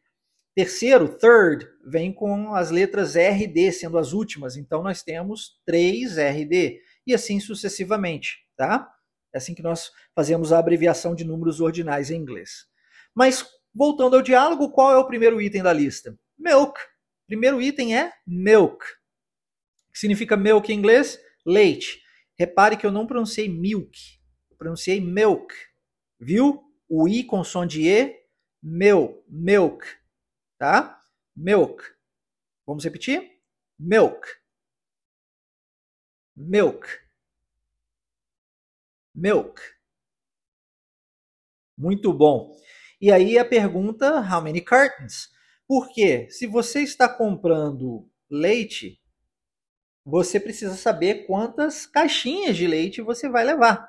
Terceiro, 0.55 1.09
third, 1.09 1.67
vem 1.85 2.13
com 2.13 2.55
as 2.55 2.71
letras 2.71 3.15
RD 3.15 3.73
sendo 3.73 3.97
as 3.97 4.13
últimas. 4.13 4.57
Então 4.57 4.83
nós 4.83 5.03
temos 5.03 5.61
3 5.65 6.19
RD 6.19 6.81
e 7.07 7.15
assim 7.15 7.41
sucessivamente, 7.41 8.39
tá? 8.57 8.93
É 9.33 9.39
assim 9.39 9.55
que 9.55 9.63
nós 9.63 9.91
fazemos 10.15 10.53
a 10.53 10.59
abreviação 10.59 11.15
de 11.15 11.25
números 11.25 11.61
ordinais 11.61 12.11
em 12.11 12.17
inglês. 12.17 12.67
Mas, 13.15 13.47
voltando 13.75 14.17
ao 14.17 14.23
diálogo, 14.23 14.71
qual 14.71 14.93
é 14.93 14.97
o 14.97 15.07
primeiro 15.07 15.41
item 15.41 15.63
da 15.63 15.73
lista? 15.73 16.19
Milk. 16.39 16.79
Primeiro 17.27 17.61
item 17.61 17.97
é 17.97 18.13
milk. 18.27 18.85
Que 19.99 20.03
significa 20.03 20.37
milk 20.37 20.71
em 20.71 20.77
inglês? 20.77 21.19
Leite. 21.45 22.01
Repare 22.39 22.77
que 22.77 22.87
eu 22.87 22.93
não 22.93 23.05
pronunciei 23.05 23.49
milk, 23.49 23.99
eu 24.49 24.57
pronunciei 24.57 25.01
milk. 25.01 25.53
Viu? 26.21 26.63
O 26.89 27.09
i 27.09 27.25
com 27.25 27.43
som 27.43 27.67
de 27.67 27.87
e, 27.89 28.17
meu, 28.63 29.25
milk, 29.29 29.85
tá? 30.57 31.03
Milk. 31.37 31.83
Vamos 32.65 32.85
repetir? 32.85 33.41
Milk. 33.77 34.27
Milk 36.37 36.87
milk. 39.19 39.61
Muito 41.77 42.13
bom. 42.13 42.57
E 43.01 43.11
aí 43.13 43.37
a 43.37 43.45
pergunta, 43.45 44.21
how 44.21 44.41
many 44.41 44.61
cartons? 44.61 45.29
Porque 45.67 46.31
se 46.31 46.47
você 46.47 46.83
está 46.83 47.09
comprando 47.09 48.09
leite, 48.31 49.01
você 50.11 50.41
precisa 50.41 50.75
saber 50.75 51.27
quantas 51.27 51.87
caixinhas 51.87 52.57
de 52.57 52.67
leite 52.67 53.03
você 53.03 53.29
vai 53.29 53.45
levar. 53.45 53.87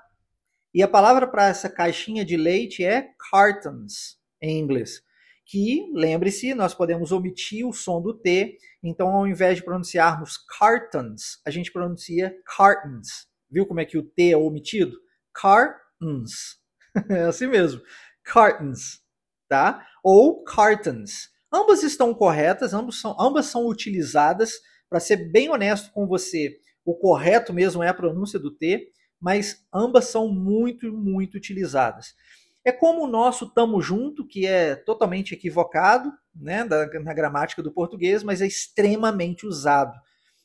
E 0.73 0.83
a 0.83 0.87
palavra 0.87 1.25
para 1.25 1.47
essa 1.47 1.69
caixinha 1.69 2.25
de 2.25 2.35
leite 2.35 2.83
é 2.83 3.11
cartons 3.31 4.19
em 4.41 4.59
inglês, 4.59 5.01
que, 5.45 5.89
lembre-se, 5.93 6.53
nós 6.53 6.73
podemos 6.73 7.13
omitir 7.13 7.65
o 7.65 7.71
som 7.71 8.01
do 8.01 8.13
T, 8.13 8.57
então 8.83 9.07
ao 9.07 9.25
invés 9.25 9.57
de 9.57 9.63
pronunciarmos 9.63 10.37
cartons, 10.59 11.41
a 11.45 11.49
gente 11.49 11.71
pronuncia 11.71 12.35
cartons. 12.45 13.27
Viu 13.49 13.65
como 13.65 13.79
é 13.79 13.85
que 13.85 13.97
o 13.97 14.03
T 14.03 14.31
é 14.31 14.37
omitido? 14.37 14.97
Cartons. 15.33 16.59
É 17.07 17.25
assim 17.25 17.45
mesmo. 17.45 17.81
Cartons, 18.23 19.01
tá? 19.47 19.87
Ou 20.03 20.43
cartons. 20.43 21.29
Ambas 21.53 21.83
estão 21.83 22.13
corretas, 22.13 22.73
ambas 22.73 22.99
são, 22.99 23.15
ambas 23.19 23.45
são 23.45 23.65
utilizadas. 23.67 24.53
Para 24.89 24.99
ser 24.99 25.17
bem 25.31 25.49
honesto 25.49 25.91
com 25.91 26.07
você, 26.07 26.57
o 26.83 26.95
correto 26.95 27.53
mesmo 27.53 27.83
é 27.83 27.87
a 27.87 27.93
pronúncia 27.93 28.39
do 28.39 28.51
T, 28.51 28.91
mas 29.19 29.65
ambas 29.73 30.05
são 30.05 30.27
muito, 30.27 30.91
muito 30.91 31.35
utilizadas. 31.35 32.15
É 32.63 32.71
como 32.71 33.03
o 33.03 33.07
nosso 33.07 33.49
tamo 33.53 33.81
junto, 33.81 34.27
que 34.27 34.45
é 34.45 34.75
totalmente 34.75 35.33
equivocado 35.33 36.11
né, 36.35 36.63
na 36.63 37.13
gramática 37.13 37.61
do 37.61 37.71
português, 37.71 38.23
mas 38.23 38.41
é 38.41 38.47
extremamente 38.47 39.45
usado. 39.45 39.97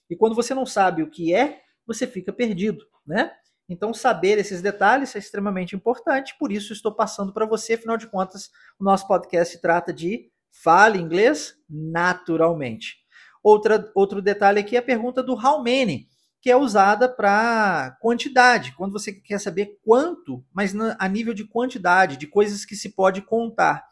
E 0.09 0.17
quando 0.17 0.35
você 0.35 0.55
não 0.55 0.67
sabe 0.67 1.03
o 1.03 1.11
que 1.11 1.35
é, 1.35 1.61
você 1.87 2.07
fica 2.07 2.33
perdido, 2.33 2.85
né? 3.07 3.33
Então, 3.69 3.95
saber 3.95 4.39
esses 4.39 4.61
detalhes 4.61 5.17
é 5.17 5.19
extremamente 5.19 5.75
importante, 5.75 6.37
por 6.39 6.53
isso 6.53 6.73
estou 6.73 6.95
passando 6.95 7.33
para 7.33 7.47
você, 7.47 7.75
afinal 7.75 7.97
de 7.97 8.07
contas, 8.07 8.51
o 8.79 8.85
nosso 8.85 9.09
podcast 9.09 9.59
trata 9.59 9.93
de 9.93 10.31
fale 10.51 10.99
inglês 10.99 11.55
naturalmente. 11.69 13.04
Outra, 13.45 13.93
outro 13.95 14.23
detalhe 14.23 14.59
aqui 14.59 14.75
é 14.75 14.79
a 14.79 14.83
pergunta 14.83 15.23
do 15.23 15.35
how 15.35 15.63
many, 15.63 16.09
que 16.41 16.51
é 16.51 16.57
usada 16.57 17.07
para 17.07 17.95
quantidade, 18.01 18.75
quando 18.75 18.93
você 18.93 19.13
quer 19.13 19.39
saber 19.39 19.79
quanto, 19.85 20.43
mas 20.51 20.75
a 20.99 21.07
nível 21.07 21.35
de 21.35 21.45
quantidade, 21.45 22.17
de 22.17 22.27
coisas 22.27 22.65
que 22.65 22.75
se 22.75 22.95
pode 22.95 23.21
contar. 23.21 23.85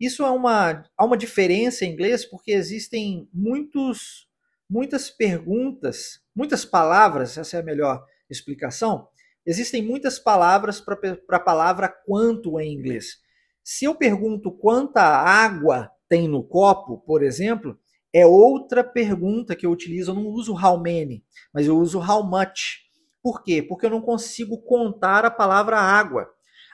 Isso 0.00 0.24
é 0.24 0.30
uma, 0.30 0.82
há 0.96 1.04
uma 1.04 1.16
diferença 1.16 1.84
em 1.84 1.92
inglês 1.92 2.24
porque 2.24 2.52
existem 2.52 3.28
muitos, 3.34 4.26
muitas 4.68 5.10
perguntas, 5.10 6.20
muitas 6.34 6.64
palavras, 6.64 7.36
essa 7.36 7.58
é 7.58 7.60
a 7.60 7.64
melhor 7.64 8.02
explicação. 8.30 9.08
Existem 9.44 9.82
muitas 9.82 10.18
palavras 10.18 10.80
para 10.80 10.96
a 11.32 11.40
palavra 11.40 11.88
quanto 12.06 12.58
em 12.58 12.72
inglês. 12.72 13.18
Se 13.62 13.84
eu 13.84 13.94
pergunto 13.94 14.50
quanta 14.50 15.02
água 15.02 15.90
tem 16.08 16.26
no 16.26 16.42
copo, 16.42 16.98
por 16.98 17.22
exemplo, 17.22 17.78
é 18.16 18.24
outra 18.24 18.82
pergunta 18.82 19.54
que 19.54 19.66
eu 19.66 19.70
utilizo. 19.70 20.10
Eu 20.10 20.14
não 20.14 20.26
uso 20.28 20.54
how 20.54 20.80
many, 20.80 21.22
mas 21.52 21.66
eu 21.66 21.76
uso 21.76 22.00
how 22.00 22.24
much. 22.24 22.78
Por 23.22 23.42
quê? 23.42 23.62
Porque 23.62 23.84
eu 23.84 23.90
não 23.90 24.00
consigo 24.00 24.56
contar 24.62 25.26
a 25.26 25.30
palavra 25.30 25.78
água. 25.78 26.26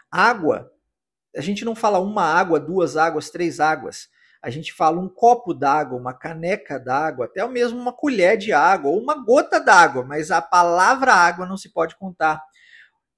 Água, 0.09 0.71
a 1.37 1.41
gente 1.41 1.65
não 1.65 1.75
fala 1.75 1.99
uma 1.99 2.23
água, 2.23 2.61
duas 2.61 2.97
águas, 2.97 3.29
três 3.29 3.59
águas. 3.59 4.09
A 4.41 4.51
gente 4.51 4.73
fala 4.73 5.01
um 5.01 5.09
copo 5.09 5.53
d'água, 5.53 5.99
uma 5.99 6.15
caneca 6.15 6.79
d'água, 6.79 7.25
até 7.25 7.45
mesmo 7.49 7.77
uma 7.77 7.93
colher 7.93 8.39
de 8.39 8.53
água 8.53 8.93
ou 8.93 9.01
uma 9.01 9.17
gota 9.17 9.59
d'água, 9.59 10.05
mas 10.05 10.31
a 10.31 10.41
palavra 10.41 11.13
água 11.13 11.45
não 11.45 11.57
se 11.57 11.73
pode 11.73 11.97
contar. 11.97 12.41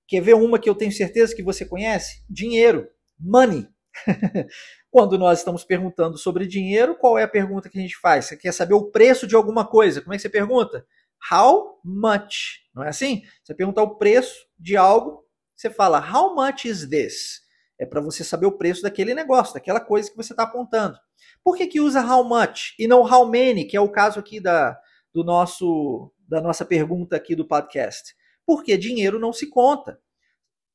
Quer 0.09 0.23
ver 0.23 0.35
uma 0.35 0.59
que 0.59 0.71
eu 0.71 0.75
tenho 0.75 0.93
certeza 0.93 1.37
que 1.37 1.43
você 1.43 1.67
conhece? 1.67 2.25
Dinheiro, 2.31 2.89
money. 3.21 3.69
Quando 4.95 5.19
nós 5.19 5.41
estamos 5.41 5.65
perguntando 5.65 6.17
sobre 6.17 6.47
dinheiro, 6.47 6.95
qual 6.95 7.19
é 7.19 7.25
a 7.25 7.29
pergunta 7.29 7.69
que 7.69 7.77
a 7.77 7.83
gente 7.83 7.97
faz? 7.97 8.27
Você 8.27 8.37
quer 8.37 8.53
saber 8.53 8.75
o 8.75 8.93
preço 8.93 9.27
de 9.27 9.35
alguma 9.35 9.67
coisa? 9.67 10.01
Como 10.01 10.15
é 10.15 10.17
que 10.17 10.23
você 10.23 10.29
pergunta? 10.29 10.87
How 11.33 11.81
much? 11.85 12.61
Não 12.73 12.85
é 12.85 12.91
assim? 12.91 13.25
Você 13.43 13.53
perguntar 13.57 13.83
o 13.83 13.97
preço 13.97 14.47
de 14.57 14.77
algo, 14.77 15.27
você 15.53 15.69
fala 15.69 15.99
How 15.99 16.37
much 16.37 16.67
is 16.67 16.89
this? 16.89 17.41
É 17.77 17.85
para 17.85 18.01
você 18.01 18.23
saber 18.23 18.47
o 18.47 18.57
preço 18.57 18.83
daquele 18.83 19.15
negócio, 19.15 19.55
daquela 19.55 19.81
coisa 19.81 20.09
que 20.09 20.17
você 20.17 20.33
está 20.33 20.45
apontando. 20.45 20.97
Por 21.43 21.57
que, 21.57 21.67
que 21.67 21.81
usa 21.81 22.01
how 22.01 22.23
much 22.23 22.79
e 22.79 22.87
não 22.87 23.01
how 23.01 23.29
many, 23.29 23.65
que 23.65 23.77
é 23.77 23.81
o 23.81 23.91
caso 23.91 24.21
aqui 24.21 24.39
da, 24.39 24.79
do 25.13 25.25
nosso, 25.25 26.13
da 26.29 26.41
nossa 26.41 26.65
pergunta 26.65 27.17
aqui 27.17 27.35
do 27.35 27.49
podcast? 27.49 28.15
Porque 28.47 28.77
dinheiro 28.77 29.19
não 29.19 29.33
se 29.33 29.51
conta. 29.51 29.99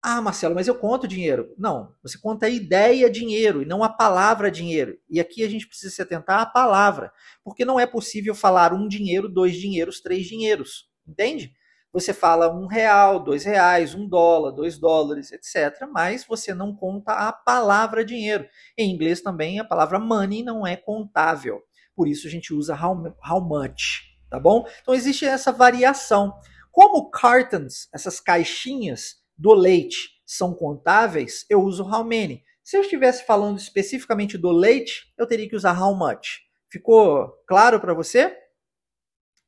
Ah, 0.02 0.22
Marcelo, 0.22 0.56
mas 0.56 0.68
eu 0.68 0.76
conto 0.76 1.08
dinheiro. 1.08 1.54
Não, 1.58 1.94
você 2.02 2.18
conta 2.18 2.46
a 2.46 2.50
ideia 2.50 3.10
dinheiro 3.10 3.62
e 3.62 3.66
não 3.66 3.84
a 3.84 3.90
palavra 3.90 4.50
dinheiro. 4.50 4.98
E 5.10 5.20
aqui 5.20 5.44
a 5.44 5.50
gente 5.50 5.68
precisa 5.68 5.94
se 5.94 6.02
atentar 6.02 6.40
à 6.40 6.46
palavra, 6.46 7.12
porque 7.44 7.66
não 7.66 7.78
é 7.78 7.86
possível 7.86 8.34
falar 8.34 8.74
um 8.74 8.88
dinheiro, 8.88 9.28
dois 9.28 9.58
dinheiros, 9.58 10.00
três 10.00 10.26
dinheiros. 10.26 10.90
Entende? 11.06 11.52
Você 11.92 12.14
fala 12.14 12.54
um 12.54 12.68
real, 12.68 13.20
dois 13.20 13.44
reais, 13.44 13.94
um 13.94 14.08
dólar, 14.08 14.52
dois 14.52 14.78
dólares, 14.78 15.32
etc. 15.34 15.88
Mas 15.92 16.24
você 16.24 16.54
não 16.54 16.74
conta 16.74 17.12
a 17.12 17.34
palavra 17.34 18.06
dinheiro. 18.06 18.48
Em 18.78 18.92
inglês 18.92 19.22
também 19.22 19.60
a 19.60 19.66
palavra 19.66 20.00
money 20.00 20.44
não 20.44 20.66
é 20.66 20.78
contável. 20.78 21.62
Por 21.96 22.08
isso 22.08 22.28
a 22.28 22.30
gente 22.30 22.54
usa 22.54 22.74
how, 22.74 22.96
how 23.28 23.42
much, 23.42 24.04
tá 24.30 24.40
bom? 24.40 24.66
Então 24.82 24.94
existe 24.94 25.26
essa 25.26 25.52
variação. 25.52 26.34
Como 26.72 27.10
cartons, 27.10 27.90
essas 27.92 28.22
caixinhas, 28.22 29.16
do 29.40 29.54
leite 29.54 30.22
são 30.26 30.54
contáveis, 30.54 31.46
eu 31.50 31.64
uso 31.64 31.84
how 31.84 32.04
many. 32.04 32.44
Se 32.62 32.78
eu 32.78 32.82
estivesse 32.82 33.26
falando 33.26 33.58
especificamente 33.58 34.38
do 34.38 34.52
leite, 34.52 35.12
eu 35.18 35.26
teria 35.26 35.48
que 35.50 35.56
usar 35.56 35.80
how 35.80 35.96
much. 35.96 36.42
Ficou 36.70 37.30
claro 37.48 37.80
para 37.80 37.94
você? 37.94 38.38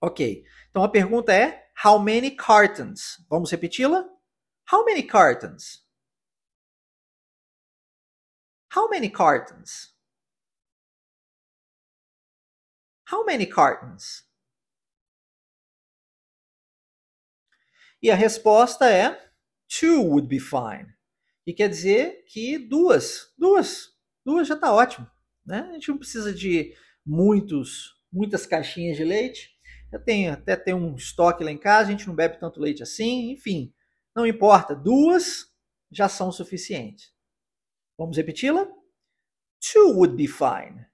Ok. 0.01 0.43
Então 0.69 0.84
a 0.84 0.89
pergunta 0.89 1.34
é: 1.34 1.69
How 1.86 1.99
many 1.99 2.32
cartons? 2.32 3.23
Vamos 3.30 3.51
repeti-la? 3.51 4.08
How 4.71 4.86
many 4.86 5.04
cartons? 5.04 5.86
How 8.73 8.89
many 8.89 9.10
cartons? 9.10 9.93
How 13.12 13.25
many 13.25 13.45
cartons? 13.45 14.25
E 18.01 18.10
a 18.10 18.15
resposta 18.15 18.89
é 18.89 19.31
Two 19.79 20.03
would 20.03 20.27
be 20.27 20.39
fine. 20.39 20.93
E 21.47 21.53
quer 21.53 21.69
dizer 21.69 22.25
que 22.25 22.57
duas, 22.57 23.34
duas, 23.38 23.89
duas 24.25 24.47
já 24.47 24.55
está 24.55 24.73
ótimo. 24.73 25.10
Né? 25.45 25.62
A 25.62 25.73
gente 25.73 25.89
não 25.89 25.97
precisa 25.97 26.34
de 26.34 26.75
muitos, 27.05 27.95
muitas 28.12 28.45
caixinhas 28.45 28.97
de 28.97 29.05
leite. 29.05 29.49
Eu 29.91 30.03
tenho 30.03 30.34
até 30.34 30.55
tem 30.57 30.73
um 30.73 30.95
estoque 30.95 31.43
lá 31.43 31.51
em 31.51 31.57
casa, 31.57 31.89
a 31.89 31.91
gente 31.91 32.07
não 32.07 32.15
bebe 32.15 32.39
tanto 32.39 32.60
leite 32.60 32.84
assim, 32.84 33.31
enfim, 33.31 33.73
não 34.15 34.25
importa. 34.25 34.75
Duas 34.75 35.49
já 35.89 36.07
são 36.10 36.31
suficientes. 36.31 37.13
Vamos 37.97 38.17
repeti-la? 38.17 38.67
Two 39.60 39.93
would 39.95 40.15
be 40.15 40.27
fine. 40.27 40.86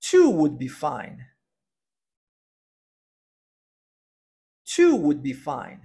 Two 0.00 0.30
would 0.32 0.56
be 0.56 0.68
fine. 0.68 1.29
Two 4.80 4.96
would 4.96 5.20
be 5.20 5.34
fine. 5.34 5.78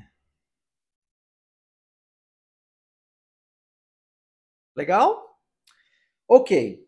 Legal? 4.74 5.38
Ok. 6.26 6.82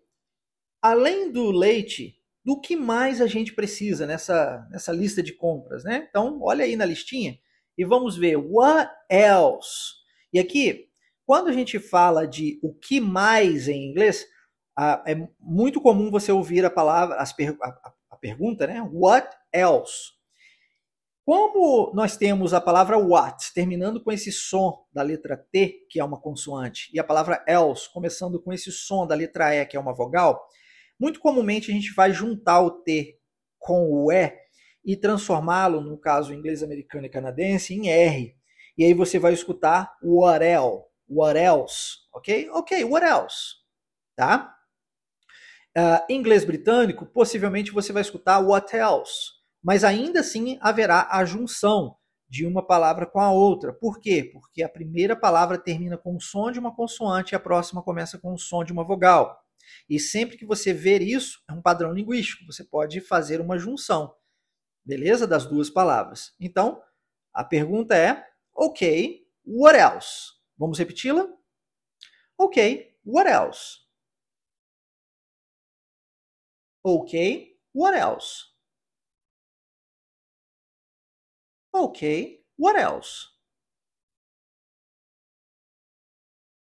Além 0.81 1.33
do 1.33 1.51
leite, 1.51 2.17
do 2.45 2.61
que 2.61 2.77
mais 2.77 3.19
a 3.19 3.27
gente 3.27 3.53
precisa 3.53 4.05
nessa, 4.07 4.65
nessa 4.71 4.93
lista 4.93 5.21
de 5.21 5.33
compras, 5.33 5.83
né? 5.83 6.07
Então, 6.09 6.39
olha 6.41 6.63
aí 6.63 6.77
na 6.77 6.85
listinha 6.85 7.37
e 7.77 7.83
vamos 7.83 8.15
ver 8.15 8.37
what 8.37 8.89
else. 9.09 9.95
E 10.31 10.39
aqui, 10.39 10.89
quando 11.25 11.49
a 11.49 11.53
gente 11.53 11.77
fala 11.77 12.25
de 12.25 12.57
o 12.63 12.73
que 12.73 13.01
mais 13.01 13.67
em 13.67 13.89
inglês, 13.89 14.25
é 15.05 15.13
muito 15.41 15.81
comum 15.81 16.09
você 16.09 16.31
ouvir 16.31 16.63
a 16.63 16.69
palavra, 16.69 17.17
a, 17.17 17.91
a 18.11 18.15
pergunta, 18.15 18.65
né? 18.65 18.81
What 18.93 19.27
else? 19.51 20.16
Como 21.27 21.91
nós 21.93 22.15
temos 22.15 22.53
a 22.53 22.61
palavra 22.61 22.97
what 22.97 23.53
terminando 23.53 24.01
com 24.01 24.13
esse 24.13 24.31
som 24.31 24.85
da 24.93 25.01
letra 25.01 25.35
T, 25.35 25.85
que 25.89 25.99
é 25.99 26.03
uma 26.05 26.17
consoante, 26.17 26.89
e 26.93 27.01
a 27.01 27.03
palavra 27.03 27.43
else 27.45 27.91
começando 27.91 28.41
com 28.41 28.53
esse 28.53 28.71
som 28.71 29.05
da 29.05 29.13
letra 29.13 29.53
E, 29.53 29.65
que 29.65 29.75
é 29.75 29.79
uma 29.79 29.93
vogal, 29.93 30.41
muito 30.97 31.19
comumente 31.19 31.69
a 31.69 31.73
gente 31.73 31.93
vai 31.93 32.13
juntar 32.13 32.61
o 32.61 32.71
T 32.81 33.19
com 33.59 33.91
o 33.91 34.09
E 34.09 34.33
e 34.85 34.95
transformá-lo, 34.95 35.81
no 35.81 35.97
caso 35.97 36.33
inglês, 36.33 36.63
americano 36.63 37.07
e 37.07 37.09
canadense, 37.09 37.73
em 37.73 37.89
R. 37.89 38.33
E 38.77 38.85
aí 38.85 38.93
você 38.93 39.19
vai 39.19 39.33
escutar 39.33 39.97
what 40.01 40.45
else, 40.45 40.85
what 41.09 41.37
else, 41.37 41.97
ok? 42.13 42.49
Ok, 42.51 42.85
what 42.85 43.05
else, 43.05 43.55
tá? 44.15 44.55
Uh, 45.77 46.09
inglês 46.09 46.45
britânico, 46.45 47.05
possivelmente 47.05 47.71
você 47.71 47.91
vai 47.91 48.01
escutar 48.01 48.39
what 48.39 48.73
else 48.73 49.36
mas 49.67 49.83
ainda 49.83 50.21
assim 50.21 50.57
haverá 50.61 51.09
a 51.11 51.25
junção 51.25 51.97
de 52.29 52.45
uma 52.45 52.65
palavra 52.65 53.05
com 53.05 53.19
a 53.19 53.33
outra. 53.33 53.73
Por 53.73 53.99
quê? 53.99 54.23
Porque 54.23 54.63
a 54.63 54.69
primeira 54.69 55.13
palavra 55.13 55.57
termina 55.57 55.97
com 55.97 56.15
o 56.15 56.21
som 56.21 56.49
de 56.49 56.57
uma 56.57 56.73
consoante 56.73 57.33
e 57.33 57.35
a 57.35 57.39
próxima 57.39 57.83
começa 57.83 58.17
com 58.17 58.33
o 58.33 58.37
som 58.37 58.63
de 58.63 58.71
uma 58.71 58.85
vogal. 58.85 59.37
E 59.89 59.99
sempre 59.99 60.37
que 60.37 60.45
você 60.45 60.71
ver 60.71 61.01
isso, 61.01 61.43
é 61.49 61.51
um 61.51 61.61
padrão 61.61 61.91
linguístico, 61.91 62.45
você 62.45 62.63
pode 62.63 63.01
fazer 63.01 63.41
uma 63.41 63.59
junção, 63.59 64.15
beleza? 64.85 65.27
Das 65.27 65.45
duas 65.45 65.69
palavras. 65.69 66.33
Então, 66.39 66.81
a 67.33 67.43
pergunta 67.43 67.93
é: 67.93 68.25
ok, 68.55 69.21
what 69.45 69.77
else? 69.77 70.31
Vamos 70.57 70.79
repeti-la? 70.79 71.27
Ok, 72.37 72.97
what 73.05 73.29
else? 73.29 73.79
Ok, 76.81 77.59
what 77.73 77.99
else? 77.99 78.56
Ok, 81.79 82.39
what 82.57 82.75
else? 82.75 83.27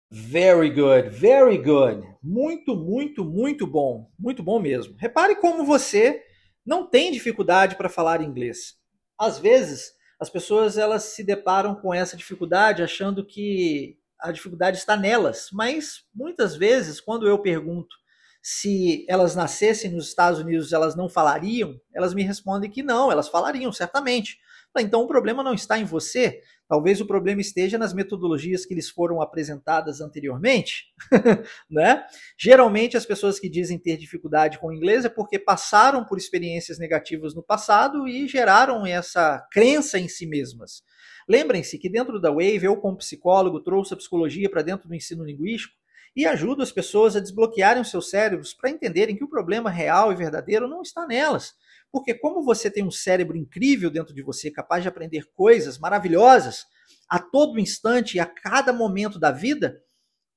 Very 0.09 0.71
good, 0.71 1.09
very 1.09 1.59
good. 1.59 2.03
Muito, 2.23 2.75
muito, 2.75 3.23
muito 3.23 3.67
bom. 3.67 4.11
Muito 4.17 4.41
bom 4.41 4.59
mesmo. 4.59 4.95
Repare 4.97 5.35
como 5.35 5.63
você 5.65 6.23
não 6.65 6.89
tem 6.89 7.11
dificuldade 7.11 7.75
para 7.75 7.89
falar 7.89 8.21
inglês. 8.21 8.75
Às 9.15 9.37
vezes, 9.37 9.93
as 10.19 10.31
pessoas 10.31 10.79
elas 10.79 11.03
se 11.03 11.23
deparam 11.23 11.75
com 11.75 11.93
essa 11.93 12.17
dificuldade 12.17 12.81
achando 12.81 13.23
que 13.23 13.99
a 14.19 14.31
dificuldade 14.31 14.77
está 14.77 14.97
nelas, 14.97 15.49
mas 15.53 16.05
muitas 16.11 16.55
vezes 16.55 16.99
quando 16.99 17.27
eu 17.27 17.37
pergunto 17.37 17.95
se 18.41 19.05
elas 19.07 19.35
nascessem 19.35 19.91
nos 19.91 20.07
Estados 20.07 20.39
Unidos, 20.39 20.73
elas 20.73 20.95
não 20.95 21.07
falariam, 21.07 21.79
elas 21.93 22.15
me 22.15 22.23
respondem 22.23 22.69
que 22.69 22.81
não, 22.81 23.11
elas 23.11 23.29
falariam 23.29 23.71
certamente. 23.71 24.39
Então 24.81 25.01
o 25.01 25.07
problema 25.07 25.43
não 25.43 25.53
está 25.53 25.77
em 25.77 25.85
você, 25.85 26.41
talvez 26.67 26.99
o 26.99 27.05
problema 27.05 27.41
esteja 27.41 27.77
nas 27.77 27.93
metodologias 27.93 28.65
que 28.65 28.73
lhes 28.73 28.89
foram 28.89 29.21
apresentadas 29.21 30.01
anteriormente, 30.01 30.85
né? 31.69 32.03
Geralmente 32.37 32.97
as 32.97 33.05
pessoas 33.05 33.39
que 33.39 33.49
dizem 33.49 33.77
ter 33.77 33.97
dificuldade 33.97 34.57
com 34.57 34.67
o 34.67 34.73
inglês 34.73 35.05
é 35.05 35.09
porque 35.09 35.37
passaram 35.37 36.03
por 36.03 36.17
experiências 36.17 36.79
negativas 36.79 37.35
no 37.35 37.43
passado 37.43 38.07
e 38.07 38.27
geraram 38.27 38.85
essa 38.85 39.45
crença 39.51 39.99
em 39.99 40.07
si 40.07 40.25
mesmas. 40.25 40.81
Lembrem-se 41.27 41.77
que 41.77 41.89
dentro 41.89 42.19
da 42.19 42.29
Wave, 42.29 42.65
eu 42.65 42.75
como 42.77 42.97
psicólogo 42.97 43.61
trouxe 43.61 43.93
a 43.93 43.97
psicologia 43.97 44.49
para 44.49 44.61
dentro 44.61 44.87
do 44.87 44.95
ensino 44.95 45.23
linguístico 45.23 45.82
e 46.15 46.25
ajudo 46.25 46.61
as 46.61 46.71
pessoas 46.71 47.15
a 47.15 47.19
desbloquearem 47.19 47.81
os 47.81 47.89
seus 47.89 48.09
cérebros 48.09 48.53
para 48.53 48.69
entenderem 48.69 49.15
que 49.15 49.23
o 49.23 49.29
problema 49.29 49.69
real 49.69 50.11
e 50.11 50.15
verdadeiro 50.15 50.67
não 50.67 50.81
está 50.81 51.07
nelas, 51.07 51.53
porque 51.91 52.13
como 52.13 52.43
você 52.43 52.69
tem 52.69 52.83
um 52.83 52.91
cérebro 52.91 53.37
incrível 53.37 53.89
dentro 53.89 54.13
de 54.13 54.23
você, 54.23 54.49
capaz 54.49 54.83
de 54.83 54.89
aprender 54.89 55.29
coisas 55.33 55.77
maravilhosas 55.77 56.65
a 57.07 57.19
todo 57.19 57.59
instante 57.59 58.17
e 58.17 58.19
a 58.19 58.25
cada 58.25 58.73
momento 58.73 59.19
da 59.19 59.31
vida, 59.31 59.79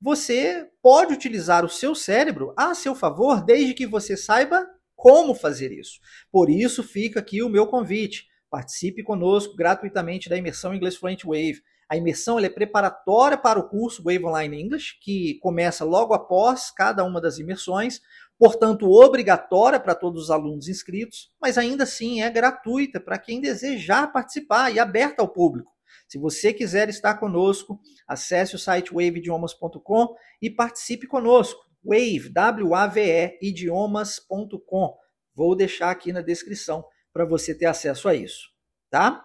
você 0.00 0.68
pode 0.82 1.14
utilizar 1.14 1.64
o 1.64 1.68
seu 1.68 1.94
cérebro 1.94 2.52
a 2.56 2.74
seu 2.74 2.94
favor, 2.94 3.42
desde 3.42 3.72
que 3.72 3.86
você 3.86 4.16
saiba 4.16 4.66
como 4.94 5.34
fazer 5.34 5.72
isso. 5.72 5.98
Por 6.30 6.50
isso 6.50 6.82
fica 6.82 7.20
aqui 7.20 7.42
o 7.42 7.48
meu 7.48 7.66
convite. 7.66 8.26
Participe 8.50 9.02
conosco 9.02 9.56
gratuitamente 9.56 10.28
da 10.28 10.36
imersão 10.36 10.74
Inglês 10.74 10.96
Fluent 10.96 11.24
Wave. 11.24 11.62
A 11.88 11.96
imersão 11.96 12.38
é 12.40 12.48
preparatória 12.48 13.38
para 13.38 13.58
o 13.58 13.68
curso 13.68 14.02
Wave 14.02 14.24
Online 14.24 14.62
English, 14.62 14.98
que 15.00 15.38
começa 15.40 15.84
logo 15.84 16.14
após 16.14 16.70
cada 16.70 17.04
uma 17.04 17.20
das 17.20 17.38
imersões 17.38 18.00
portanto 18.38 18.90
obrigatória 18.90 19.80
para 19.80 19.94
todos 19.94 20.24
os 20.24 20.30
alunos 20.30 20.68
inscritos, 20.68 21.30
mas 21.40 21.56
ainda 21.56 21.84
assim 21.84 22.22
é 22.22 22.30
gratuita 22.30 23.00
para 23.00 23.18
quem 23.18 23.40
desejar 23.40 24.12
participar 24.12 24.70
e 24.72 24.78
aberta 24.78 25.22
ao 25.22 25.28
público. 25.28 25.72
Se 26.06 26.18
você 26.18 26.52
quiser 26.52 26.88
estar 26.88 27.14
conosco, 27.14 27.80
acesse 28.06 28.54
o 28.54 28.58
site 28.58 28.92
waveidiomas.com 28.92 30.14
e 30.40 30.50
participe 30.50 31.06
conosco. 31.06 31.64
Wave, 31.84 32.28
W-A-V-E, 32.28 33.38
idiomas.com. 33.40 34.96
Vou 35.34 35.56
deixar 35.56 35.90
aqui 35.90 36.12
na 36.12 36.20
descrição 36.20 36.84
para 37.12 37.24
você 37.24 37.54
ter 37.54 37.66
acesso 37.66 38.08
a 38.08 38.14
isso, 38.14 38.48
tá? 38.90 39.24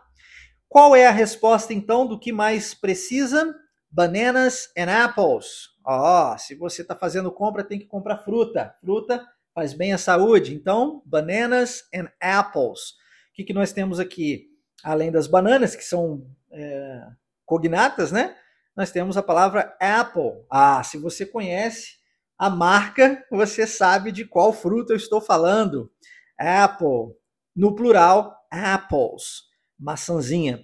Qual 0.72 0.96
é 0.96 1.06
a 1.06 1.12
resposta 1.12 1.74
então 1.74 2.08
do 2.08 2.18
que 2.18 2.32
mais 2.32 2.74
precisa? 2.74 3.54
Bananas 3.92 4.72
and 4.78 4.90
apples. 4.90 5.68
Ó, 5.86 6.32
oh, 6.34 6.38
se 6.38 6.56
você 6.56 6.82
está 6.82 6.96
fazendo 6.96 7.30
compra, 7.30 7.62
tem 7.62 7.78
que 7.78 7.88
comprar 7.88 8.20
fruta. 8.20 8.74
Fruta 8.80 9.22
faz 9.54 9.74
bem 9.74 9.92
à 9.92 9.98
saúde. 9.98 10.56
Então, 10.56 11.04
bananas 11.06 11.84
and 11.94 12.08
apples. 12.22 12.92
O 13.32 13.34
que, 13.34 13.44
que 13.44 13.54
nós 13.54 13.74
temos 13.74 14.00
aqui? 14.00 14.48
Além 14.82 15.12
das 15.12 15.28
bananas, 15.28 15.76
que 15.76 15.84
são 15.84 16.26
é, 16.50 17.06
cognatas, 17.46 18.14
né? 18.14 18.34
Nós 18.74 18.92
temos 18.92 19.18
a 19.18 19.22
palavra 19.22 19.76
apple. 19.78 20.46
Ah, 20.50 20.82
se 20.84 20.98
você 20.98 21.26
conhece 21.26 21.98
a 22.38 22.50
marca, 22.50 23.22
você 23.30 23.68
sabe 23.68 24.10
de 24.10 24.24
qual 24.24 24.54
fruta 24.54 24.94
eu 24.94 24.98
estou 24.98 25.20
falando. 25.20 25.92
Apple. 26.40 27.14
No 27.54 27.76
plural, 27.76 28.34
apples. 28.50 29.51
Maçãzinha. 29.82 30.64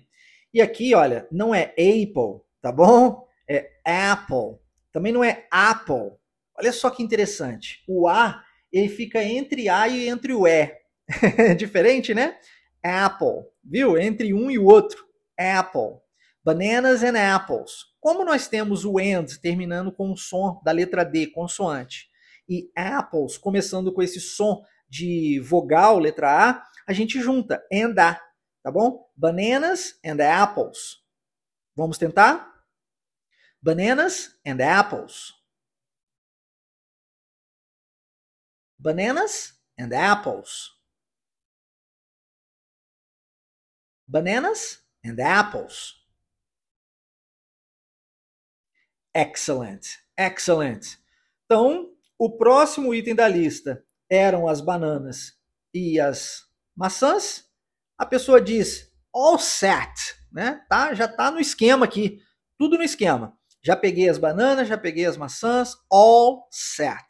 E 0.53 0.61
aqui, 0.61 0.93
olha, 0.93 1.27
não 1.31 1.53
é 1.53 1.73
apple, 1.77 2.41
tá 2.61 2.71
bom? 2.71 3.27
É 3.49 3.69
apple. 3.83 4.59
Também 4.97 5.13
não 5.13 5.23
é 5.23 5.45
Apple. 5.51 6.13
Olha 6.57 6.71
só 6.71 6.89
que 6.89 7.03
interessante. 7.03 7.83
O 7.87 8.07
A 8.07 8.43
ele 8.73 8.89
fica 8.89 9.23
entre 9.23 9.69
A 9.69 9.87
e 9.87 10.09
entre 10.09 10.33
o 10.33 10.47
E. 10.47 10.75
Diferente, 11.55 12.15
né? 12.15 12.35
Apple, 12.83 13.45
viu? 13.63 13.95
Entre 13.95 14.33
um 14.33 14.49
e 14.49 14.57
o 14.57 14.65
outro. 14.65 15.05
Apple. 15.37 15.99
Bananas 16.43 17.03
and 17.03 17.15
apples. 17.15 17.85
Como 17.99 18.25
nós 18.25 18.47
temos 18.47 18.85
o 18.85 18.97
and 18.97 19.25
terminando 19.39 19.91
com 19.91 20.11
o 20.11 20.17
som 20.17 20.59
da 20.65 20.71
letra 20.71 21.03
D, 21.03 21.27
consoante, 21.27 22.07
e 22.49 22.71
apples 22.75 23.37
começando 23.37 23.93
com 23.93 24.01
esse 24.01 24.19
som 24.19 24.63
de 24.89 25.39
vogal, 25.41 25.99
letra 25.99 26.49
A, 26.49 26.63
a 26.87 26.93
gente 26.93 27.21
junta 27.21 27.61
and 27.71 27.93
A, 27.99 28.19
tá 28.67 28.71
bom? 28.71 29.09
Bananas 29.15 29.97
and 30.03 30.19
apples. 30.21 31.01
Vamos 31.73 31.97
tentar? 31.97 32.53
Bananas 33.61 34.37
and 34.45 34.61
apples. 34.61 35.33
Bananas 38.77 39.57
and 39.79 39.93
apples. 39.93 40.73
Bananas 44.05 44.83
and 45.01 45.17
apples. 45.21 46.05
Excellent, 49.15 49.97
excellent. 50.17 50.99
Então, 51.45 51.95
o 52.19 52.37
próximo 52.37 52.93
item 52.93 53.15
da 53.15 53.29
lista 53.29 53.81
eram 54.09 54.45
as 54.45 54.59
bananas 54.59 55.39
e 55.73 56.01
as 56.01 56.45
maçãs. 56.75 57.46
A 57.97 58.05
pessoa 58.05 58.39
diz 58.39 58.91
all 59.13 59.39
set, 59.39 60.15
né? 60.31 60.63
Tá, 60.69 60.93
já 60.93 61.07
tá 61.07 61.31
no 61.31 61.39
esquema 61.39 61.85
aqui, 61.85 62.21
tudo 62.57 62.77
no 62.77 62.83
esquema. 62.83 63.35
Já 63.63 63.75
peguei 63.75 64.07
as 64.07 64.17
bananas, 64.17 64.67
já 64.67 64.77
peguei 64.77 65.05
as 65.05 65.17
maçãs, 65.17 65.75
all 65.91 66.47
set. 66.51 67.05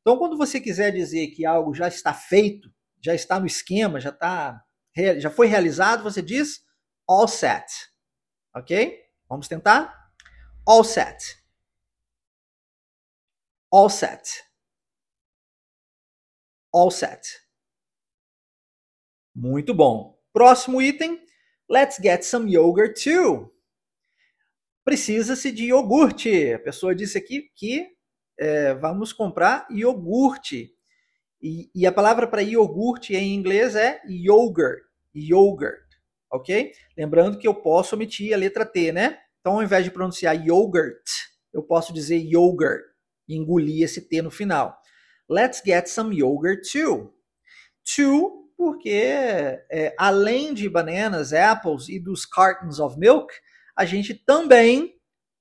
Então, 0.00 0.16
quando 0.16 0.36
você 0.36 0.60
quiser 0.60 0.92
dizer 0.92 1.28
que 1.28 1.44
algo 1.44 1.74
já 1.74 1.88
está 1.88 2.14
feito, 2.14 2.72
já 3.02 3.14
está 3.14 3.40
no 3.40 3.46
esquema, 3.46 4.00
já 4.00 4.10
está, 4.10 4.62
já 5.18 5.30
foi 5.30 5.46
realizado, 5.46 6.02
você 6.02 6.22
diz 6.22 6.62
all 7.08 7.26
set. 7.26 7.66
Ok? 8.54 9.02
Vamos 9.28 9.48
tentar? 9.48 10.12
All 10.66 10.84
set. 10.84 11.42
All 13.70 13.90
set. 13.90 14.44
All 16.72 16.90
set. 16.90 17.43
Muito 19.34 19.74
bom. 19.74 20.18
Próximo 20.32 20.80
item. 20.80 21.20
Let's 21.68 21.98
get 22.00 22.22
some 22.22 22.50
yogurt 22.50 23.02
too 23.02 23.54
precisa-se 24.84 25.50
de 25.50 25.66
iogurte. 25.66 26.52
A 26.52 26.58
pessoa 26.58 26.94
disse 26.94 27.16
aqui 27.16 27.50
que 27.56 27.88
é, 28.38 28.74
vamos 28.74 29.12
comprar 29.12 29.66
iogurte. 29.70 30.72
E, 31.40 31.70
e 31.74 31.86
a 31.86 31.92
palavra 31.92 32.26
para 32.26 32.42
iogurte 32.42 33.14
em 33.14 33.34
inglês 33.34 33.74
é 33.74 34.00
yogurt. 34.06 34.82
Yogurt, 35.14 35.84
ok? 36.30 36.72
Lembrando 36.96 37.38
que 37.38 37.46
eu 37.46 37.54
posso 37.54 37.94
omitir 37.94 38.34
a 38.34 38.36
letra 38.36 38.66
T, 38.66 38.92
né? 38.92 39.18
Então, 39.40 39.54
ao 39.54 39.62
invés 39.62 39.84
de 39.84 39.90
pronunciar 39.90 40.34
yogurt, 40.34 41.04
eu 41.52 41.62
posso 41.62 41.92
dizer 41.92 42.18
yogurt 42.18 42.82
e 43.28 43.36
engolir 43.36 43.84
esse 43.84 44.00
T 44.00 44.22
no 44.22 44.30
final. 44.30 44.76
Let's 45.28 45.62
get 45.64 45.86
some 45.86 46.16
yogurt 46.16 46.62
too. 46.70 47.14
Too, 47.84 48.43
porque 48.56 48.90
é, 49.70 49.94
além 49.98 50.54
de 50.54 50.68
bananas, 50.68 51.32
apples 51.32 51.88
e 51.88 51.98
dos 51.98 52.24
cartons 52.24 52.78
of 52.78 52.98
milk, 52.98 53.32
a 53.76 53.84
gente 53.84 54.14
também 54.14 54.94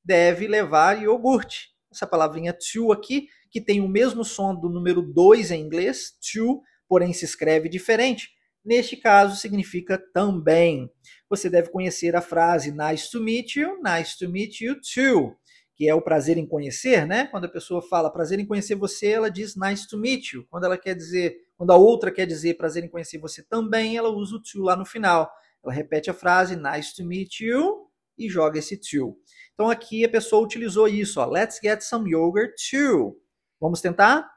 deve 0.04 0.48
levar 0.48 1.02
iogurte. 1.02 1.70
Essa 1.92 2.08
palavrinha 2.08 2.54
to 2.54 2.92
aqui, 2.92 3.28
que 3.52 3.62
tem 3.62 3.80
o 3.82 3.88
mesmo 3.88 4.26
som 4.26 4.56
do 4.56 4.68
número 4.68 5.02
2 5.02 5.52
em 5.52 5.62
inglês, 5.62 6.12
to, 6.34 6.62
porém 6.88 7.14
se 7.14 7.24
escreve 7.24 7.70
diferente. 7.70 8.30
Neste 8.66 8.96
caso, 8.98 9.36
significa 9.36 10.02
também. 10.14 10.90
Você 11.30 11.50
deve 11.50 11.70
conhecer 11.70 12.16
a 12.16 12.22
frase 12.22 12.72
nice 12.72 13.12
to 13.12 13.22
meet 13.22 13.56
you, 13.56 13.80
nice 13.84 14.18
to 14.18 14.30
meet 14.30 14.62
you 14.62 14.76
too, 14.76 15.36
que 15.76 15.88
é 15.88 15.94
o 15.94 16.02
prazer 16.02 16.38
em 16.38 16.48
conhecer, 16.48 17.06
né? 17.06 17.28
Quando 17.28 17.46
a 17.46 17.50
pessoa 17.50 17.82
fala 17.82 18.12
prazer 18.12 18.40
em 18.40 18.46
conhecer 18.46 18.76
você, 18.76 19.08
ela 19.08 19.30
diz 19.30 19.56
nice 19.56 19.88
to 19.88 19.98
meet 19.98 20.32
you. 20.32 20.48
Quando 20.50 20.64
ela 20.64 20.78
quer 20.78 20.96
dizer, 20.96 21.36
quando 21.64 21.72
a 21.72 21.78
outra 21.78 22.12
quer 22.12 22.26
dizer 22.26 22.56
prazer 22.56 22.84
em 22.84 22.90
conhecer 22.90 23.18
você 23.18 23.42
também, 23.42 23.96
ela 23.96 24.10
usa 24.10 24.36
o 24.36 24.42
to 24.42 24.62
lá 24.62 24.76
no 24.76 24.86
final. 24.86 25.32
Ela 25.64 25.72
repete 25.72 26.10
a 26.10 26.14
frase 26.14 26.58
nice 26.58 26.94
to 26.94 27.06
meet 27.06 27.40
you 27.40 27.90
e 28.18 28.28
joga 28.30 28.60
esse 28.60 28.76
to. 28.76 29.18
Então 29.54 29.70
aqui 29.70 30.04
a 30.04 30.10
pessoa 30.10 30.44
utilizou 30.44 30.90
isso, 30.90 31.22
ó. 31.22 31.26
Let's 31.26 31.62
get 31.64 31.82
some 31.82 32.12
yogurt 32.12 32.54
too. 32.70 33.18
Vamos 33.62 33.80
tentar? 33.80 34.30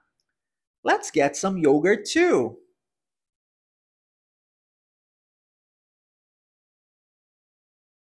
Let's 0.85 1.11
get 1.13 1.35
some 1.35 1.61
yogurt 1.61 2.05
too. 2.09 2.63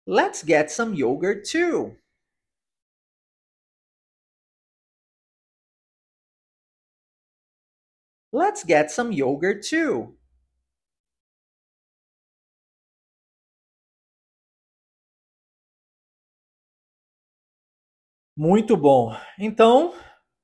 Let's 0.07 0.45
get 0.45 0.71
some 0.71 0.95
yogurt 0.95 1.51
too. 1.51 1.97
Let's 8.35 8.65
get 8.65 8.91
some 8.91 9.13
yogurt 9.13 9.63
too. 9.63 10.19
Muito 18.37 18.77
bom. 18.77 19.17
Então, 19.39 19.95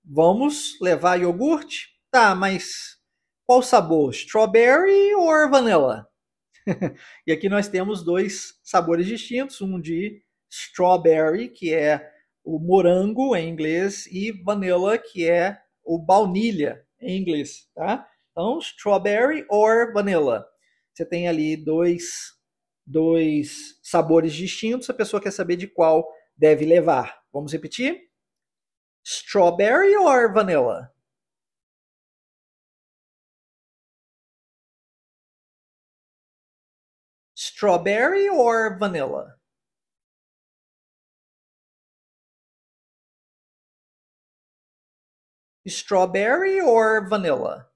vamos 0.05 0.79
levar 0.81 1.21
iogurte? 1.21 1.89
Tá, 2.13 2.33
mas 2.33 2.97
qual 3.45 3.61
sabor? 3.61 4.13
Strawberry 4.13 5.13
ou 5.17 5.51
vanilla? 5.51 6.09
e 7.27 7.33
aqui 7.33 7.49
nós 7.49 7.67
temos 7.67 8.05
dois 8.05 8.55
sabores 8.63 9.09
distintos, 9.09 9.61
um 9.61 9.81
de 9.81 10.23
strawberry, 10.49 11.49
que 11.49 11.75
é 11.75 12.09
o 12.45 12.61
morango 12.61 13.35
em 13.35 13.49
inglês, 13.49 14.07
e 14.07 14.31
vanilla, 14.31 14.97
que 14.97 15.29
é 15.29 15.61
o 15.83 15.99
baunilha 15.99 16.87
em 17.01 17.21
inglês, 17.21 17.69
tá? 17.75 18.09
Então, 18.33 18.59
strawberry 18.59 19.45
or 19.49 19.93
vanilla. 19.93 20.47
Você 20.95 21.05
tem 21.05 21.29
ali 21.29 21.57
dois, 21.57 22.35
dois 22.87 23.79
sabores 23.83 24.33
distintos, 24.35 24.91
a 24.91 24.95
pessoa 24.95 25.23
quer 25.23 25.33
saber 25.33 25.57
de 25.57 25.67
qual 25.67 26.07
deve 26.37 26.65
levar. 26.65 27.21
Vamos 27.33 27.53
repetir? 27.53 28.01
Strawberry 29.05 29.97
or 29.97 30.33
vanilla? 30.33 30.93
Strawberry 37.35 38.29
or 38.31 38.79
vanilla? 38.79 39.40
Strawberry 45.67 46.61
or 46.63 47.09
vanilla? 47.09 47.71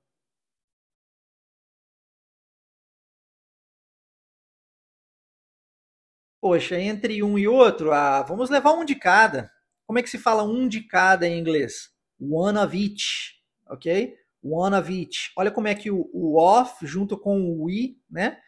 Poxa, 6.41 6.79
entre 6.79 7.23
um 7.23 7.39
e 7.39 7.49
outro, 7.49 7.93
ah, 7.93 8.23
vamos 8.23 8.51
levar 8.51 8.73
um 8.73 8.85
de 8.85 8.95
cada. 8.95 9.51
Como 9.87 9.99
é 9.99 10.03
que 10.03 10.11
se 10.11 10.19
fala 10.19 10.43
um 10.43 10.69
de 10.69 10.83
cada 10.83 11.27
em 11.27 11.39
inglês? 11.39 11.91
One 12.21 12.59
of 12.59 12.77
each, 12.77 13.35
ok? 13.67 14.15
One 14.43 14.77
of 14.77 14.93
each. 14.93 15.33
Olha 15.37 15.51
como 15.51 15.69
é 15.69 15.75
que 15.75 15.91
o, 15.91 16.11
o 16.13 16.39
off 16.39 16.87
junto 16.87 17.19
com 17.19 17.41
o 17.41 17.65
we, 17.65 17.97
né? 18.11 18.39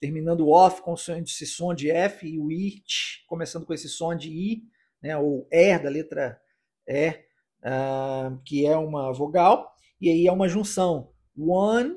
Terminando 0.00 0.40
o 0.40 0.50
off 0.50 0.82
com 0.82 0.94
esse 0.94 1.46
som 1.46 1.72
de 1.74 1.90
F 1.90 2.26
e 2.26 2.38
o 2.40 2.48
it, 2.50 3.24
começando 3.28 3.64
com 3.64 3.72
esse 3.72 3.88
som 3.88 4.14
de 4.16 4.30
I, 4.30 4.62
né? 5.00 5.16
Ou 5.16 5.46
er 5.50 5.80
da 5.80 5.88
letra 5.88 6.40
E, 6.88 7.23
uh, 7.64 8.40
que 8.44 8.66
é 8.66 8.76
uma 8.76 9.12
vogal. 9.12 9.74
E 10.00 10.10
aí 10.10 10.26
é 10.26 10.32
uma 10.32 10.48
junção. 10.48 11.12
One 11.36 11.96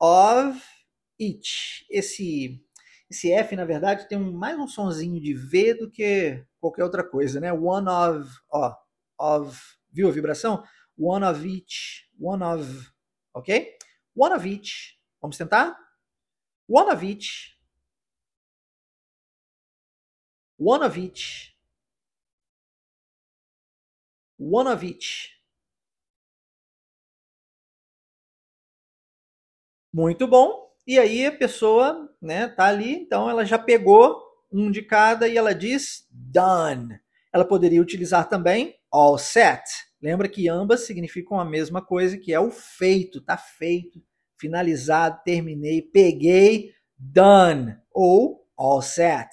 of 0.00 0.60
each. 1.18 1.86
Esse 1.90 2.60
esse 3.12 3.30
F, 3.30 3.54
na 3.54 3.66
verdade, 3.66 4.08
tem 4.08 4.16
um, 4.16 4.32
mais 4.32 4.58
um 4.58 4.66
sonzinho 4.66 5.20
de 5.20 5.34
V 5.34 5.74
do 5.74 5.90
que 5.90 6.42
qualquer 6.58 6.82
outra 6.82 7.04
coisa, 7.04 7.38
né? 7.38 7.52
One 7.52 7.86
of, 7.86 8.40
ó, 8.50 8.74
of, 9.20 9.60
viu 9.92 10.08
a 10.08 10.10
vibração? 10.10 10.64
One 10.96 11.22
of 11.22 11.46
each, 11.46 12.08
one 12.18 12.42
of, 12.42 12.90
ok? 13.34 13.76
One 14.16 14.34
of 14.34 14.48
each. 14.48 14.98
Vamos 15.20 15.36
tentar? 15.36 15.76
One 16.66 16.90
of 16.90 17.04
each. 17.04 17.54
One 20.58 20.82
of 20.82 20.98
each. 20.98 21.51
One 24.42 24.68
of 24.68 24.84
each. 24.84 25.30
Muito 29.92 30.26
bom. 30.26 30.72
E 30.86 30.98
aí 30.98 31.26
a 31.26 31.32
pessoa, 31.32 32.12
né, 32.20 32.48
tá 32.48 32.64
ali, 32.66 32.92
então 32.92 33.30
ela 33.30 33.44
já 33.44 33.56
pegou 33.58 34.20
um 34.50 34.70
de 34.70 34.82
cada 34.82 35.28
e 35.28 35.36
ela 35.36 35.54
diz 35.54 36.06
done. 36.10 36.98
Ela 37.32 37.44
poderia 37.44 37.80
utilizar 37.80 38.28
também 38.28 38.74
all 38.90 39.16
set. 39.16 39.62
Lembra 40.02 40.28
que 40.28 40.48
ambas 40.48 40.80
significam 40.80 41.38
a 41.38 41.44
mesma 41.44 41.80
coisa, 41.80 42.18
que 42.18 42.32
é 42.32 42.40
o 42.40 42.50
feito, 42.50 43.20
tá 43.20 43.36
feito, 43.36 44.02
finalizado, 44.36 45.20
terminei, 45.24 45.80
peguei, 45.80 46.74
done 46.98 47.78
ou 47.92 48.44
all 48.56 48.82
set. 48.82 49.30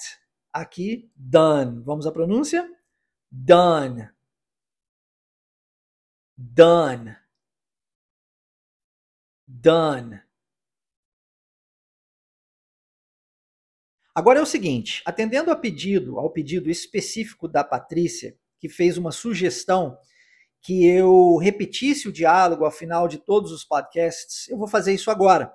Aqui 0.54 1.10
done. 1.16 1.82
Vamos 1.84 2.06
à 2.06 2.12
pronúncia? 2.12 2.70
Done. 3.32 4.08
Done. 6.42 7.18
Done. 9.46 10.22
Agora 14.16 14.40
é 14.40 14.42
o 14.42 14.46
seguinte, 14.46 15.04
atendendo 15.06 15.52
a 15.52 15.56
pedido, 15.58 16.18
ao 16.18 16.30
pedido 16.30 16.70
específico 16.70 17.46
da 17.46 17.62
Patrícia, 17.62 18.38
que 18.58 18.70
fez 18.70 18.98
uma 18.98 19.12
sugestão 19.12 19.98
que 20.62 20.88
eu 20.88 21.36
repetisse 21.36 22.08
o 22.08 22.12
diálogo 22.12 22.64
ao 22.64 22.72
final 22.72 23.10
de 23.10 23.18
todos 23.18 23.52
os 23.52 23.66
podcasts, 23.66 24.48
eu 24.48 24.58
vou 24.58 24.68
fazer 24.68 24.94
isso 24.94 25.12
agora. 25.12 25.54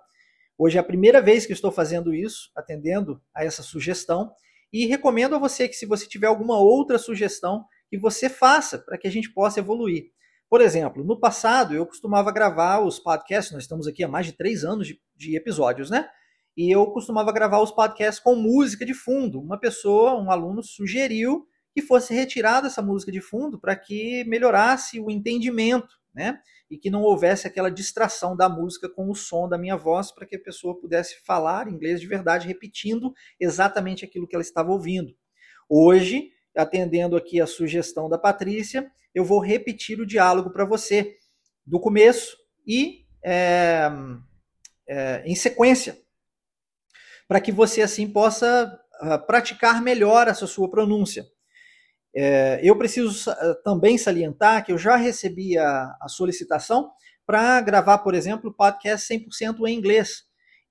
Hoje 0.59 0.77
é 0.77 0.81
a 0.83 0.85
primeira 0.85 1.23
vez 1.23 1.47
que 1.47 1.55
estou 1.55 1.73
fazendo 1.73 2.14
isso, 2.14 2.51
atendendo 2.55 3.23
a 3.35 3.42
essa 3.42 3.62
sugestão, 3.62 4.35
e 4.70 4.85
recomendo 4.85 5.35
a 5.35 5.38
você 5.38 5.66
que 5.66 5.77
se 5.77 5.87
você 5.87 6.07
tiver 6.07 6.27
alguma 6.27 6.59
outra 6.59 6.99
sugestão, 6.99 7.64
que 7.88 7.97
você 7.97 8.29
faça 8.29 8.79
para 8.79 8.99
que 8.99 9.09
a 9.09 9.11
gente 9.11 9.33
possa 9.33 9.61
evoluir. 9.61 10.12
Por 10.55 10.61
exemplo, 10.61 11.03
no 11.03 11.19
passado 11.19 11.75
eu 11.75 11.85
costumava 11.85 12.31
gravar 12.31 12.79
os 12.79 13.01
podcasts, 13.01 13.53
nós 13.53 13.64
estamos 13.64 13.88
aqui 13.88 14.05
há 14.05 14.09
mais 14.09 14.27
de 14.27 14.33
três 14.35 14.62
anos 14.62 14.87
de, 14.87 15.01
de 15.17 15.35
episódios, 15.37 15.90
né? 15.90 16.09
e 16.57 16.71
eu 16.71 16.87
costumava 16.93 17.33
gravar 17.33 17.61
os 17.61 17.73
podcasts 17.73 18.23
com 18.23 18.37
música 18.37 18.87
de 18.87 18.95
fundo. 18.95 19.40
Uma 19.40 19.59
pessoa, 19.59 20.14
um 20.14 20.31
aluno, 20.31 20.62
sugeriu 20.62 21.45
que 21.75 21.83
fosse 21.83 22.14
retirada 22.14 22.69
essa 22.69 22.81
música 22.81 23.11
de 23.11 23.21
fundo 23.21 23.59
para 23.59 23.75
que 23.75 24.23
melhorasse 24.29 25.01
o 25.01 25.11
entendimento, 25.11 25.93
né? 26.14 26.38
E 26.71 26.79
que 26.79 26.88
não 26.88 27.03
houvesse 27.03 27.49
aquela 27.49 27.69
distração 27.69 28.37
da 28.37 28.49
música 28.49 28.88
com 28.88 29.11
o 29.11 29.14
som 29.17 29.49
da 29.49 29.59
minha 29.59 29.77
voz, 29.77 30.12
para 30.12 30.25
que 30.25 30.37
a 30.37 30.40
pessoa 30.40 30.79
pudesse 30.79 31.17
falar 31.27 31.67
inglês 31.67 32.01
de 32.01 32.07
verdade, 32.07 32.47
repetindo 32.47 33.12
exatamente 33.40 34.05
aquilo 34.05 34.29
que 34.29 34.37
ela 34.37 34.43
estava 34.45 34.71
ouvindo. 34.71 35.17
Hoje, 35.69 36.31
atendendo 36.57 37.17
aqui 37.17 37.40
a 37.40 37.47
sugestão 37.47 38.09
da 38.09 38.19
Patrícia, 38.19 38.90
eu 39.14 39.25
vou 39.25 39.40
repetir 39.40 40.01
o 40.01 40.07
diálogo 40.07 40.51
para 40.51 40.64
você, 40.64 41.17
do 41.67 41.81
começo 41.81 42.37
e 42.67 43.07
é, 43.23 43.90
é, 44.87 45.23
em 45.25 45.35
sequência, 45.35 45.99
para 47.27 47.40
que 47.40 47.51
você 47.51 47.81
assim 47.83 48.09
possa 48.09 48.79
uh, 49.03 49.27
praticar 49.27 49.81
melhor 49.81 50.29
essa 50.29 50.47
sua 50.47 50.71
pronúncia. 50.71 51.27
É, 52.14 52.61
eu 52.62 52.77
preciso 52.77 53.31
uh, 53.31 53.62
também 53.64 53.97
salientar 53.97 54.64
que 54.64 54.73
eu 54.73 54.79
já 54.79 54.97
recebi 54.97 55.57
a, 55.59 55.97
a 56.01 56.09
solicitação 56.09 56.93
para 57.27 57.61
gravar, 57.61 57.99
por 57.99 58.14
exemplo, 58.14 58.53
podcast 58.53 59.12
100% 59.12 59.67
em 59.67 59.75
inglês. 59.75 60.25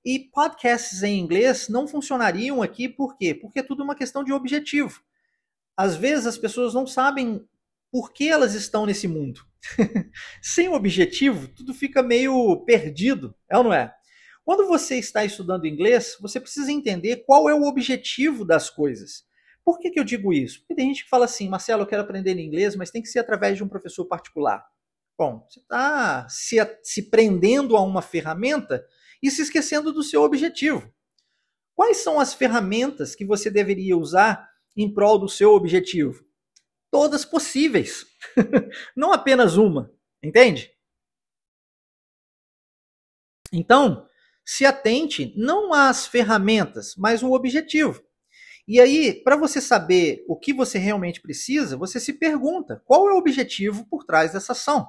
E 0.05 0.19
podcasts 0.19 1.01
em 1.01 1.17
inglês 1.17 1.69
não 1.69 1.87
funcionariam 1.87 2.61
aqui, 2.61 2.87
por 2.87 3.17
quê? 3.17 3.33
Porque 3.33 3.59
é 3.59 3.63
tudo 3.63 3.83
uma 3.83 3.95
questão 3.95 4.23
de 4.23 4.33
objetivo. 4.33 5.01
Às 5.75 5.95
vezes 5.95 6.25
as 6.25 6.37
pessoas 6.37 6.73
não 6.73 6.85
sabem 6.85 7.45
por 7.91 8.11
que 8.11 8.29
elas 8.29 8.53
estão 8.53 8.85
nesse 8.85 9.07
mundo. 9.07 9.41
Sem 10.41 10.69
objetivo, 10.69 11.47
tudo 11.47 11.73
fica 11.73 12.01
meio 12.01 12.63
perdido, 12.65 13.35
é 13.49 13.57
ou 13.57 13.63
não 13.63 13.73
é? 13.73 13.93
Quando 14.43 14.67
você 14.67 14.97
está 14.97 15.23
estudando 15.23 15.67
inglês, 15.67 16.17
você 16.19 16.39
precisa 16.39 16.71
entender 16.71 17.23
qual 17.25 17.49
é 17.49 17.53
o 17.53 17.63
objetivo 17.63 18.43
das 18.43 18.69
coisas. 18.69 19.23
Por 19.63 19.79
que, 19.79 19.89
que 19.89 19.99
eu 19.99 20.03
digo 20.03 20.33
isso? 20.33 20.59
Porque 20.59 20.75
tem 20.75 20.87
gente 20.87 21.03
que 21.03 21.09
fala 21.09 21.25
assim, 21.25 21.47
Marcelo, 21.47 21.83
eu 21.83 21.87
quero 21.87 22.01
aprender 22.01 22.37
inglês, 22.37 22.75
mas 22.75 22.91
tem 22.91 23.01
que 23.01 23.07
ser 23.07 23.19
através 23.19 23.55
de 23.55 23.63
um 23.63 23.69
professor 23.69 24.05
particular. 24.05 24.65
Bom, 25.17 25.45
você 25.49 25.59
está 25.59 26.27
se, 26.27 26.57
se 26.81 27.09
prendendo 27.09 27.77
a 27.77 27.81
uma 27.81 28.01
ferramenta 28.01 28.83
e 29.21 29.31
se 29.31 29.41
esquecendo 29.41 29.93
do 29.93 30.03
seu 30.03 30.23
objetivo. 30.23 30.91
Quais 31.73 31.97
são 31.97 32.19
as 32.19 32.33
ferramentas 32.33 33.15
que 33.15 33.25
você 33.25 33.49
deveria 33.49 33.97
usar 33.97 34.49
em 34.75 34.93
prol 34.93 35.19
do 35.19 35.29
seu 35.29 35.51
objetivo? 35.53 36.23
Todas 36.91 37.25
possíveis, 37.25 38.05
não 38.95 39.11
apenas 39.11 39.57
uma, 39.57 39.91
entende? 40.21 40.71
Então, 43.51 44.07
se 44.45 44.65
atente 44.65 45.33
não 45.37 45.73
às 45.73 46.05
ferramentas, 46.05 46.95
mas 46.97 47.23
ao 47.23 47.31
objetivo. 47.31 48.03
E 48.67 48.79
aí, 48.79 49.13
para 49.23 49.35
você 49.35 49.59
saber 49.59 50.23
o 50.27 50.37
que 50.37 50.53
você 50.53 50.77
realmente 50.77 51.21
precisa, 51.21 51.75
você 51.75 51.99
se 51.99 52.13
pergunta: 52.13 52.81
qual 52.85 53.09
é 53.09 53.13
o 53.13 53.17
objetivo 53.17 53.85
por 53.89 54.05
trás 54.05 54.31
dessa 54.33 54.53
ação? 54.53 54.87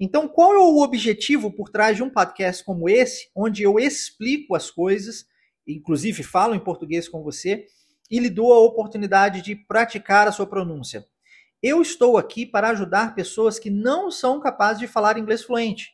Então, 0.00 0.28
qual 0.28 0.54
é 0.54 0.58
o 0.58 0.78
objetivo 0.78 1.50
por 1.50 1.70
trás 1.70 1.96
de 1.96 2.02
um 2.02 2.10
podcast 2.10 2.64
como 2.64 2.88
esse, 2.88 3.30
onde 3.34 3.62
eu 3.62 3.78
explico 3.78 4.54
as 4.54 4.70
coisas, 4.70 5.26
inclusive 5.66 6.22
falo 6.22 6.54
em 6.54 6.60
português 6.60 7.08
com 7.08 7.22
você, 7.22 7.66
e 8.10 8.18
lhe 8.18 8.30
dou 8.30 8.52
a 8.52 8.60
oportunidade 8.60 9.42
de 9.42 9.54
praticar 9.54 10.26
a 10.28 10.32
sua 10.32 10.46
pronúncia? 10.46 11.06
Eu 11.62 11.82
estou 11.82 12.16
aqui 12.16 12.46
para 12.46 12.70
ajudar 12.70 13.14
pessoas 13.14 13.58
que 13.58 13.70
não 13.70 14.10
são 14.10 14.38
capazes 14.38 14.78
de 14.78 14.86
falar 14.86 15.18
inglês 15.18 15.42
fluente. 15.42 15.92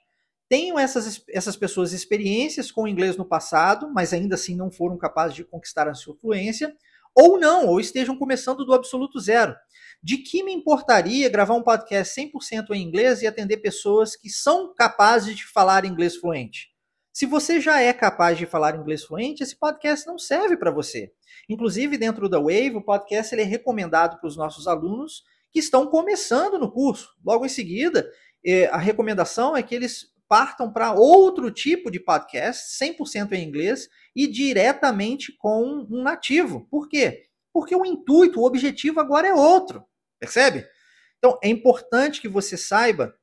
Tenho 0.48 0.78
essas, 0.78 1.24
essas 1.30 1.56
pessoas 1.56 1.92
experiências 1.92 2.70
com 2.70 2.86
inglês 2.86 3.16
no 3.16 3.24
passado, 3.24 3.90
mas 3.90 4.12
ainda 4.12 4.34
assim 4.34 4.54
não 4.54 4.70
foram 4.70 4.98
capazes 4.98 5.34
de 5.34 5.44
conquistar 5.44 5.88
a 5.88 5.94
sua 5.94 6.14
fluência, 6.16 6.76
ou 7.14 7.38
não, 7.38 7.68
ou 7.68 7.80
estejam 7.80 8.18
começando 8.18 8.64
do 8.64 8.74
absoluto 8.74 9.18
zero. 9.18 9.54
De 10.02 10.18
que 10.18 10.42
me 10.42 10.52
importaria 10.52 11.30
gravar 11.30 11.54
um 11.54 11.62
podcast 11.62 12.20
100% 12.20 12.72
em 12.72 12.82
inglês 12.82 13.22
e 13.22 13.26
atender 13.26 13.58
pessoas 13.58 14.16
que 14.16 14.28
são 14.28 14.74
capazes 14.74 15.34
de 15.34 15.46
falar 15.46 15.86
inglês 15.86 16.16
fluente? 16.16 16.73
Se 17.14 17.26
você 17.26 17.60
já 17.60 17.80
é 17.80 17.92
capaz 17.92 18.36
de 18.36 18.44
falar 18.44 18.74
inglês 18.74 19.04
fluente, 19.04 19.40
esse 19.40 19.56
podcast 19.56 20.04
não 20.04 20.18
serve 20.18 20.56
para 20.56 20.72
você. 20.72 21.12
Inclusive, 21.48 21.96
dentro 21.96 22.28
da 22.28 22.40
Wave, 22.40 22.74
o 22.74 22.82
podcast 22.82 23.32
ele 23.32 23.42
é 23.42 23.44
recomendado 23.44 24.18
para 24.18 24.26
os 24.26 24.36
nossos 24.36 24.66
alunos 24.66 25.22
que 25.52 25.60
estão 25.60 25.86
começando 25.86 26.58
no 26.58 26.72
curso. 26.72 27.14
Logo 27.24 27.46
em 27.46 27.48
seguida, 27.48 28.10
eh, 28.44 28.66
a 28.66 28.78
recomendação 28.78 29.56
é 29.56 29.62
que 29.62 29.76
eles 29.76 30.12
partam 30.26 30.72
para 30.72 30.92
outro 30.92 31.52
tipo 31.52 31.88
de 31.88 32.00
podcast, 32.00 32.76
100% 32.84 33.30
em 33.30 33.44
inglês 33.44 33.88
e 34.16 34.26
diretamente 34.26 35.32
com 35.38 35.86
um 35.88 36.02
nativo. 36.02 36.66
Por 36.68 36.88
quê? 36.88 37.28
Porque 37.52 37.76
o 37.76 37.86
intuito, 37.86 38.40
o 38.40 38.44
objetivo 38.44 38.98
agora 38.98 39.28
é 39.28 39.32
outro. 39.32 39.84
Percebe? 40.18 40.66
Então, 41.18 41.38
é 41.40 41.48
importante 41.48 42.20
que 42.20 42.28
você 42.28 42.56
saiba 42.56 43.14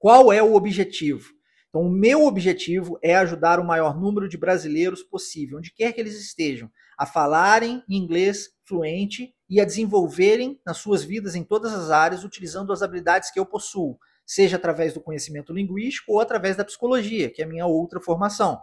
qual 0.00 0.32
é 0.32 0.42
o 0.42 0.54
objetivo. 0.54 1.32
Então, 1.74 1.88
o 1.88 1.90
meu 1.90 2.24
objetivo 2.24 2.96
é 3.02 3.16
ajudar 3.16 3.58
o 3.58 3.64
maior 3.64 4.00
número 4.00 4.28
de 4.28 4.38
brasileiros 4.38 5.02
possível, 5.02 5.58
onde 5.58 5.74
quer 5.74 5.92
que 5.92 6.00
eles 6.00 6.14
estejam, 6.14 6.70
a 6.96 7.04
falarem 7.04 7.82
inglês 7.88 8.50
fluente 8.62 9.34
e 9.50 9.60
a 9.60 9.64
desenvolverem 9.64 10.60
nas 10.64 10.76
suas 10.76 11.02
vidas 11.02 11.34
em 11.34 11.42
todas 11.42 11.72
as 11.72 11.90
áreas, 11.90 12.22
utilizando 12.22 12.72
as 12.72 12.80
habilidades 12.80 13.32
que 13.32 13.40
eu 13.40 13.44
possuo, 13.44 13.98
seja 14.24 14.54
através 14.54 14.94
do 14.94 15.00
conhecimento 15.00 15.52
linguístico 15.52 16.12
ou 16.12 16.20
através 16.20 16.54
da 16.54 16.64
psicologia, 16.64 17.28
que 17.28 17.42
é 17.42 17.44
a 17.44 17.48
minha 17.48 17.66
outra 17.66 18.00
formação. 18.00 18.56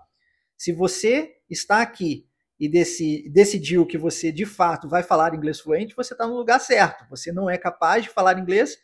Se 0.58 0.72
você 0.72 1.34
está 1.50 1.82
aqui 1.82 2.26
e 2.58 2.70
decidiu 3.30 3.86
que 3.86 3.98
você 3.98 4.32
de 4.32 4.46
fato 4.46 4.88
vai 4.88 5.04
falar 5.04 5.36
inglês 5.36 5.60
fluente, 5.60 5.98
você 5.98 6.14
está 6.14 6.26
no 6.26 6.38
lugar 6.38 6.60
certo. 6.60 7.06
Você 7.10 7.30
não 7.34 7.50
é 7.50 7.58
capaz 7.58 8.06
de 8.06 8.10
falar 8.10 8.40
inglês, 8.40 8.78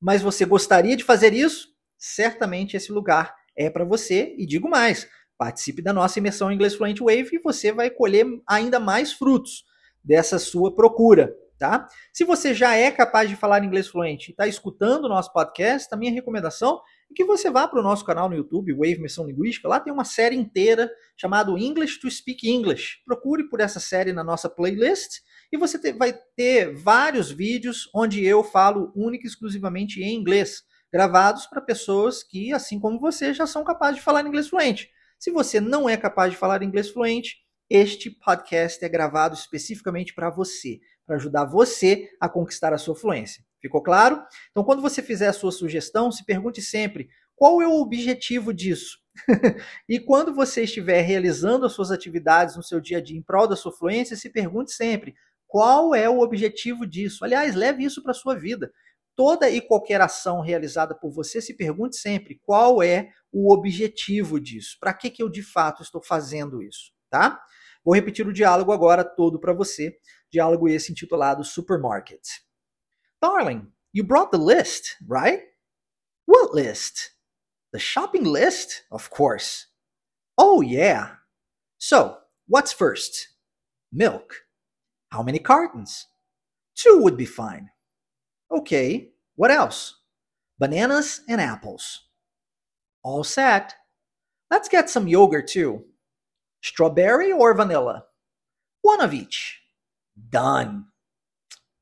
mas 0.00 0.22
você 0.22 0.44
gostaria 0.44 0.96
de 0.96 1.04
fazer 1.04 1.32
isso, 1.32 1.68
certamente 1.96 2.76
esse 2.76 2.90
lugar 2.90 3.38
é 3.56 3.70
para 3.70 3.84
você. 3.84 4.34
E 4.38 4.46
digo 4.46 4.68
mais: 4.68 5.08
participe 5.38 5.82
da 5.82 5.92
nossa 5.92 6.18
imersão 6.18 6.50
em 6.50 6.54
inglês 6.54 6.74
fluente 6.74 7.02
Wave 7.02 7.30
e 7.32 7.38
você 7.38 7.72
vai 7.72 7.90
colher 7.90 8.26
ainda 8.46 8.78
mais 8.78 9.12
frutos 9.12 9.64
dessa 10.02 10.38
sua 10.38 10.74
procura. 10.74 11.34
Tá? 11.58 11.86
Se 12.10 12.24
você 12.24 12.54
já 12.54 12.74
é 12.74 12.90
capaz 12.90 13.28
de 13.28 13.36
falar 13.36 13.62
inglês 13.62 13.86
fluente 13.86 14.30
e 14.30 14.32
está 14.32 14.46
escutando 14.46 15.04
o 15.04 15.08
nosso 15.10 15.30
podcast, 15.30 15.88
a 15.92 15.96
minha 15.96 16.10
recomendação 16.10 16.80
é 17.10 17.14
que 17.14 17.22
você 17.22 17.50
vá 17.50 17.68
para 17.68 17.80
o 17.80 17.82
nosso 17.82 18.02
canal 18.02 18.30
no 18.30 18.34
YouTube, 18.34 18.72
Wave 18.72 18.94
Imersão 18.94 19.26
Linguística. 19.26 19.68
Lá 19.68 19.78
tem 19.78 19.92
uma 19.92 20.06
série 20.06 20.34
inteira 20.34 20.90
chamada 21.18 21.50
English 21.50 22.00
to 22.00 22.10
Speak 22.10 22.48
English. 22.48 23.02
Procure 23.04 23.46
por 23.50 23.60
essa 23.60 23.78
série 23.78 24.10
na 24.10 24.24
nossa 24.24 24.48
playlist 24.48 25.20
e 25.52 25.58
você 25.58 25.92
vai 25.92 26.18
ter 26.34 26.74
vários 26.76 27.30
vídeos 27.30 27.90
onde 27.94 28.24
eu 28.24 28.42
falo 28.42 28.90
única 28.96 29.26
e 29.26 29.28
exclusivamente 29.28 30.02
em 30.02 30.14
inglês 30.14 30.62
gravados 30.92 31.46
para 31.46 31.60
pessoas 31.60 32.22
que, 32.22 32.52
assim 32.52 32.78
como 32.78 32.98
você, 32.98 33.32
já 33.32 33.46
são 33.46 33.64
capazes 33.64 33.96
de 33.96 34.02
falar 34.02 34.26
inglês 34.26 34.48
fluente. 34.48 34.90
Se 35.18 35.30
você 35.30 35.60
não 35.60 35.88
é 35.88 35.96
capaz 35.96 36.32
de 36.32 36.38
falar 36.38 36.62
inglês 36.62 36.90
fluente, 36.90 37.38
este 37.68 38.10
podcast 38.10 38.84
é 38.84 38.88
gravado 38.88 39.34
especificamente 39.34 40.14
para 40.14 40.30
você, 40.30 40.80
para 41.06 41.16
ajudar 41.16 41.44
você 41.44 42.10
a 42.20 42.28
conquistar 42.28 42.72
a 42.72 42.78
sua 42.78 42.96
fluência. 42.96 43.44
Ficou 43.60 43.82
claro? 43.82 44.20
Então, 44.50 44.64
quando 44.64 44.82
você 44.82 45.02
fizer 45.02 45.28
a 45.28 45.32
sua 45.32 45.52
sugestão, 45.52 46.10
se 46.10 46.24
pergunte 46.24 46.62
sempre 46.62 47.08
qual 47.36 47.62
é 47.62 47.68
o 47.68 47.80
objetivo 47.80 48.52
disso. 48.52 48.98
e 49.88 50.00
quando 50.00 50.34
você 50.34 50.64
estiver 50.64 51.02
realizando 51.02 51.66
as 51.66 51.72
suas 51.72 51.90
atividades 51.90 52.56
no 52.56 52.62
seu 52.62 52.80
dia 52.80 52.98
a 52.98 53.00
dia 53.00 53.18
em 53.18 53.22
prol 53.22 53.46
da 53.46 53.56
sua 53.56 53.72
fluência, 53.72 54.16
se 54.16 54.30
pergunte 54.30 54.72
sempre 54.72 55.14
qual 55.46 55.94
é 55.94 56.08
o 56.08 56.20
objetivo 56.20 56.86
disso. 56.86 57.24
Aliás, 57.24 57.54
leve 57.54 57.84
isso 57.84 58.02
para 58.02 58.12
a 58.12 58.14
sua 58.14 58.34
vida 58.34 58.72
toda 59.20 59.50
e 59.50 59.60
qualquer 59.60 60.00
ação 60.00 60.40
realizada 60.40 60.94
por 60.94 61.10
você, 61.10 61.42
se 61.42 61.52
pergunte 61.52 61.98
sempre 61.98 62.40
qual 62.42 62.82
é 62.82 63.12
o 63.30 63.52
objetivo 63.52 64.40
disso. 64.40 64.78
Para 64.80 64.94
que, 64.94 65.10
que 65.10 65.22
eu 65.22 65.28
de 65.28 65.42
fato 65.42 65.82
estou 65.82 66.02
fazendo 66.02 66.62
isso, 66.62 66.90
tá? 67.10 67.38
Vou 67.84 67.94
repetir 67.94 68.26
o 68.26 68.32
diálogo 68.32 68.72
agora 68.72 69.04
todo 69.04 69.38
para 69.38 69.52
você. 69.52 69.94
Diálogo 70.32 70.70
esse 70.70 70.90
intitulado 70.90 71.44
Supermarket. 71.44 72.22
Darling, 73.20 73.70
you 73.92 74.02
brought 74.02 74.30
the 74.30 74.42
list, 74.42 74.96
right? 75.06 75.42
What 76.26 76.54
list? 76.54 77.10
The 77.74 77.78
shopping 77.78 78.24
list? 78.24 78.86
Of 78.90 79.10
course. 79.10 79.66
Oh, 80.38 80.62
yeah. 80.62 81.18
So, 81.76 82.16
what's 82.48 82.72
first? 82.72 83.28
Milk. 83.92 84.34
How 85.12 85.22
many 85.22 85.40
cartons? 85.40 86.06
Two 86.74 87.02
would 87.02 87.18
be 87.18 87.26
fine. 87.26 87.68
Okay, 88.50 89.12
what 89.36 89.50
else? 89.52 89.94
Bananas 90.58 91.22
and 91.28 91.40
apples. 91.40 92.08
All 93.02 93.22
set. 93.22 93.74
Let's 94.50 94.68
get 94.68 94.90
some 94.90 95.06
yogurt 95.08 95.46
too. 95.46 95.84
Strawberry 96.60 97.32
or 97.32 97.54
vanilla? 97.54 98.04
One 98.82 99.00
of 99.00 99.14
each. 99.14 99.60
Done. 100.16 100.84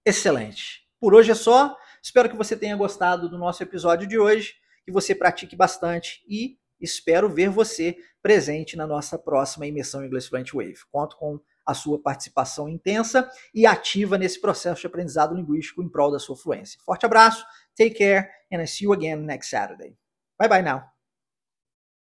Excelente. 0.04 0.86
Por 1.00 1.14
hoje 1.14 1.30
é 1.30 1.34
só. 1.34 1.76
Espero 2.02 2.28
que 2.28 2.36
você 2.36 2.56
tenha 2.56 2.76
gostado 2.76 3.28
do 3.28 3.38
nosso 3.38 3.62
episódio 3.62 4.06
de 4.06 4.18
hoje, 4.18 4.54
que 4.84 4.92
você 4.92 5.14
pratique 5.14 5.56
bastante 5.56 6.22
e 6.28 6.58
espero 6.80 7.28
ver 7.28 7.48
você 7.48 7.96
presente 8.22 8.76
na 8.76 8.86
nossa 8.86 9.18
próxima 9.18 9.66
imersão 9.66 10.04
Inglês 10.04 10.26
Fluent 10.26 10.52
Wave. 10.52 10.78
Conto 10.92 11.16
com 11.16 11.40
a 11.68 11.74
sua 11.74 12.00
participação 12.00 12.66
intensa 12.66 13.30
e 13.54 13.66
ativa 13.66 14.16
nesse 14.16 14.40
processo 14.40 14.80
de 14.80 14.86
aprendizado 14.86 15.34
linguístico 15.34 15.82
em 15.82 15.88
prol 15.88 16.10
da 16.10 16.18
sua 16.18 16.34
fluência. 16.34 16.80
Forte 16.82 17.04
abraço, 17.04 17.44
take 17.76 17.98
care, 17.98 18.26
and 18.50 18.62
I 18.62 18.66
see 18.66 18.86
you 18.86 18.92
again 18.94 19.16
next 19.16 19.50
Saturday. 19.50 19.94
Bye 20.38 20.48
bye 20.48 20.62
now. 20.62 20.97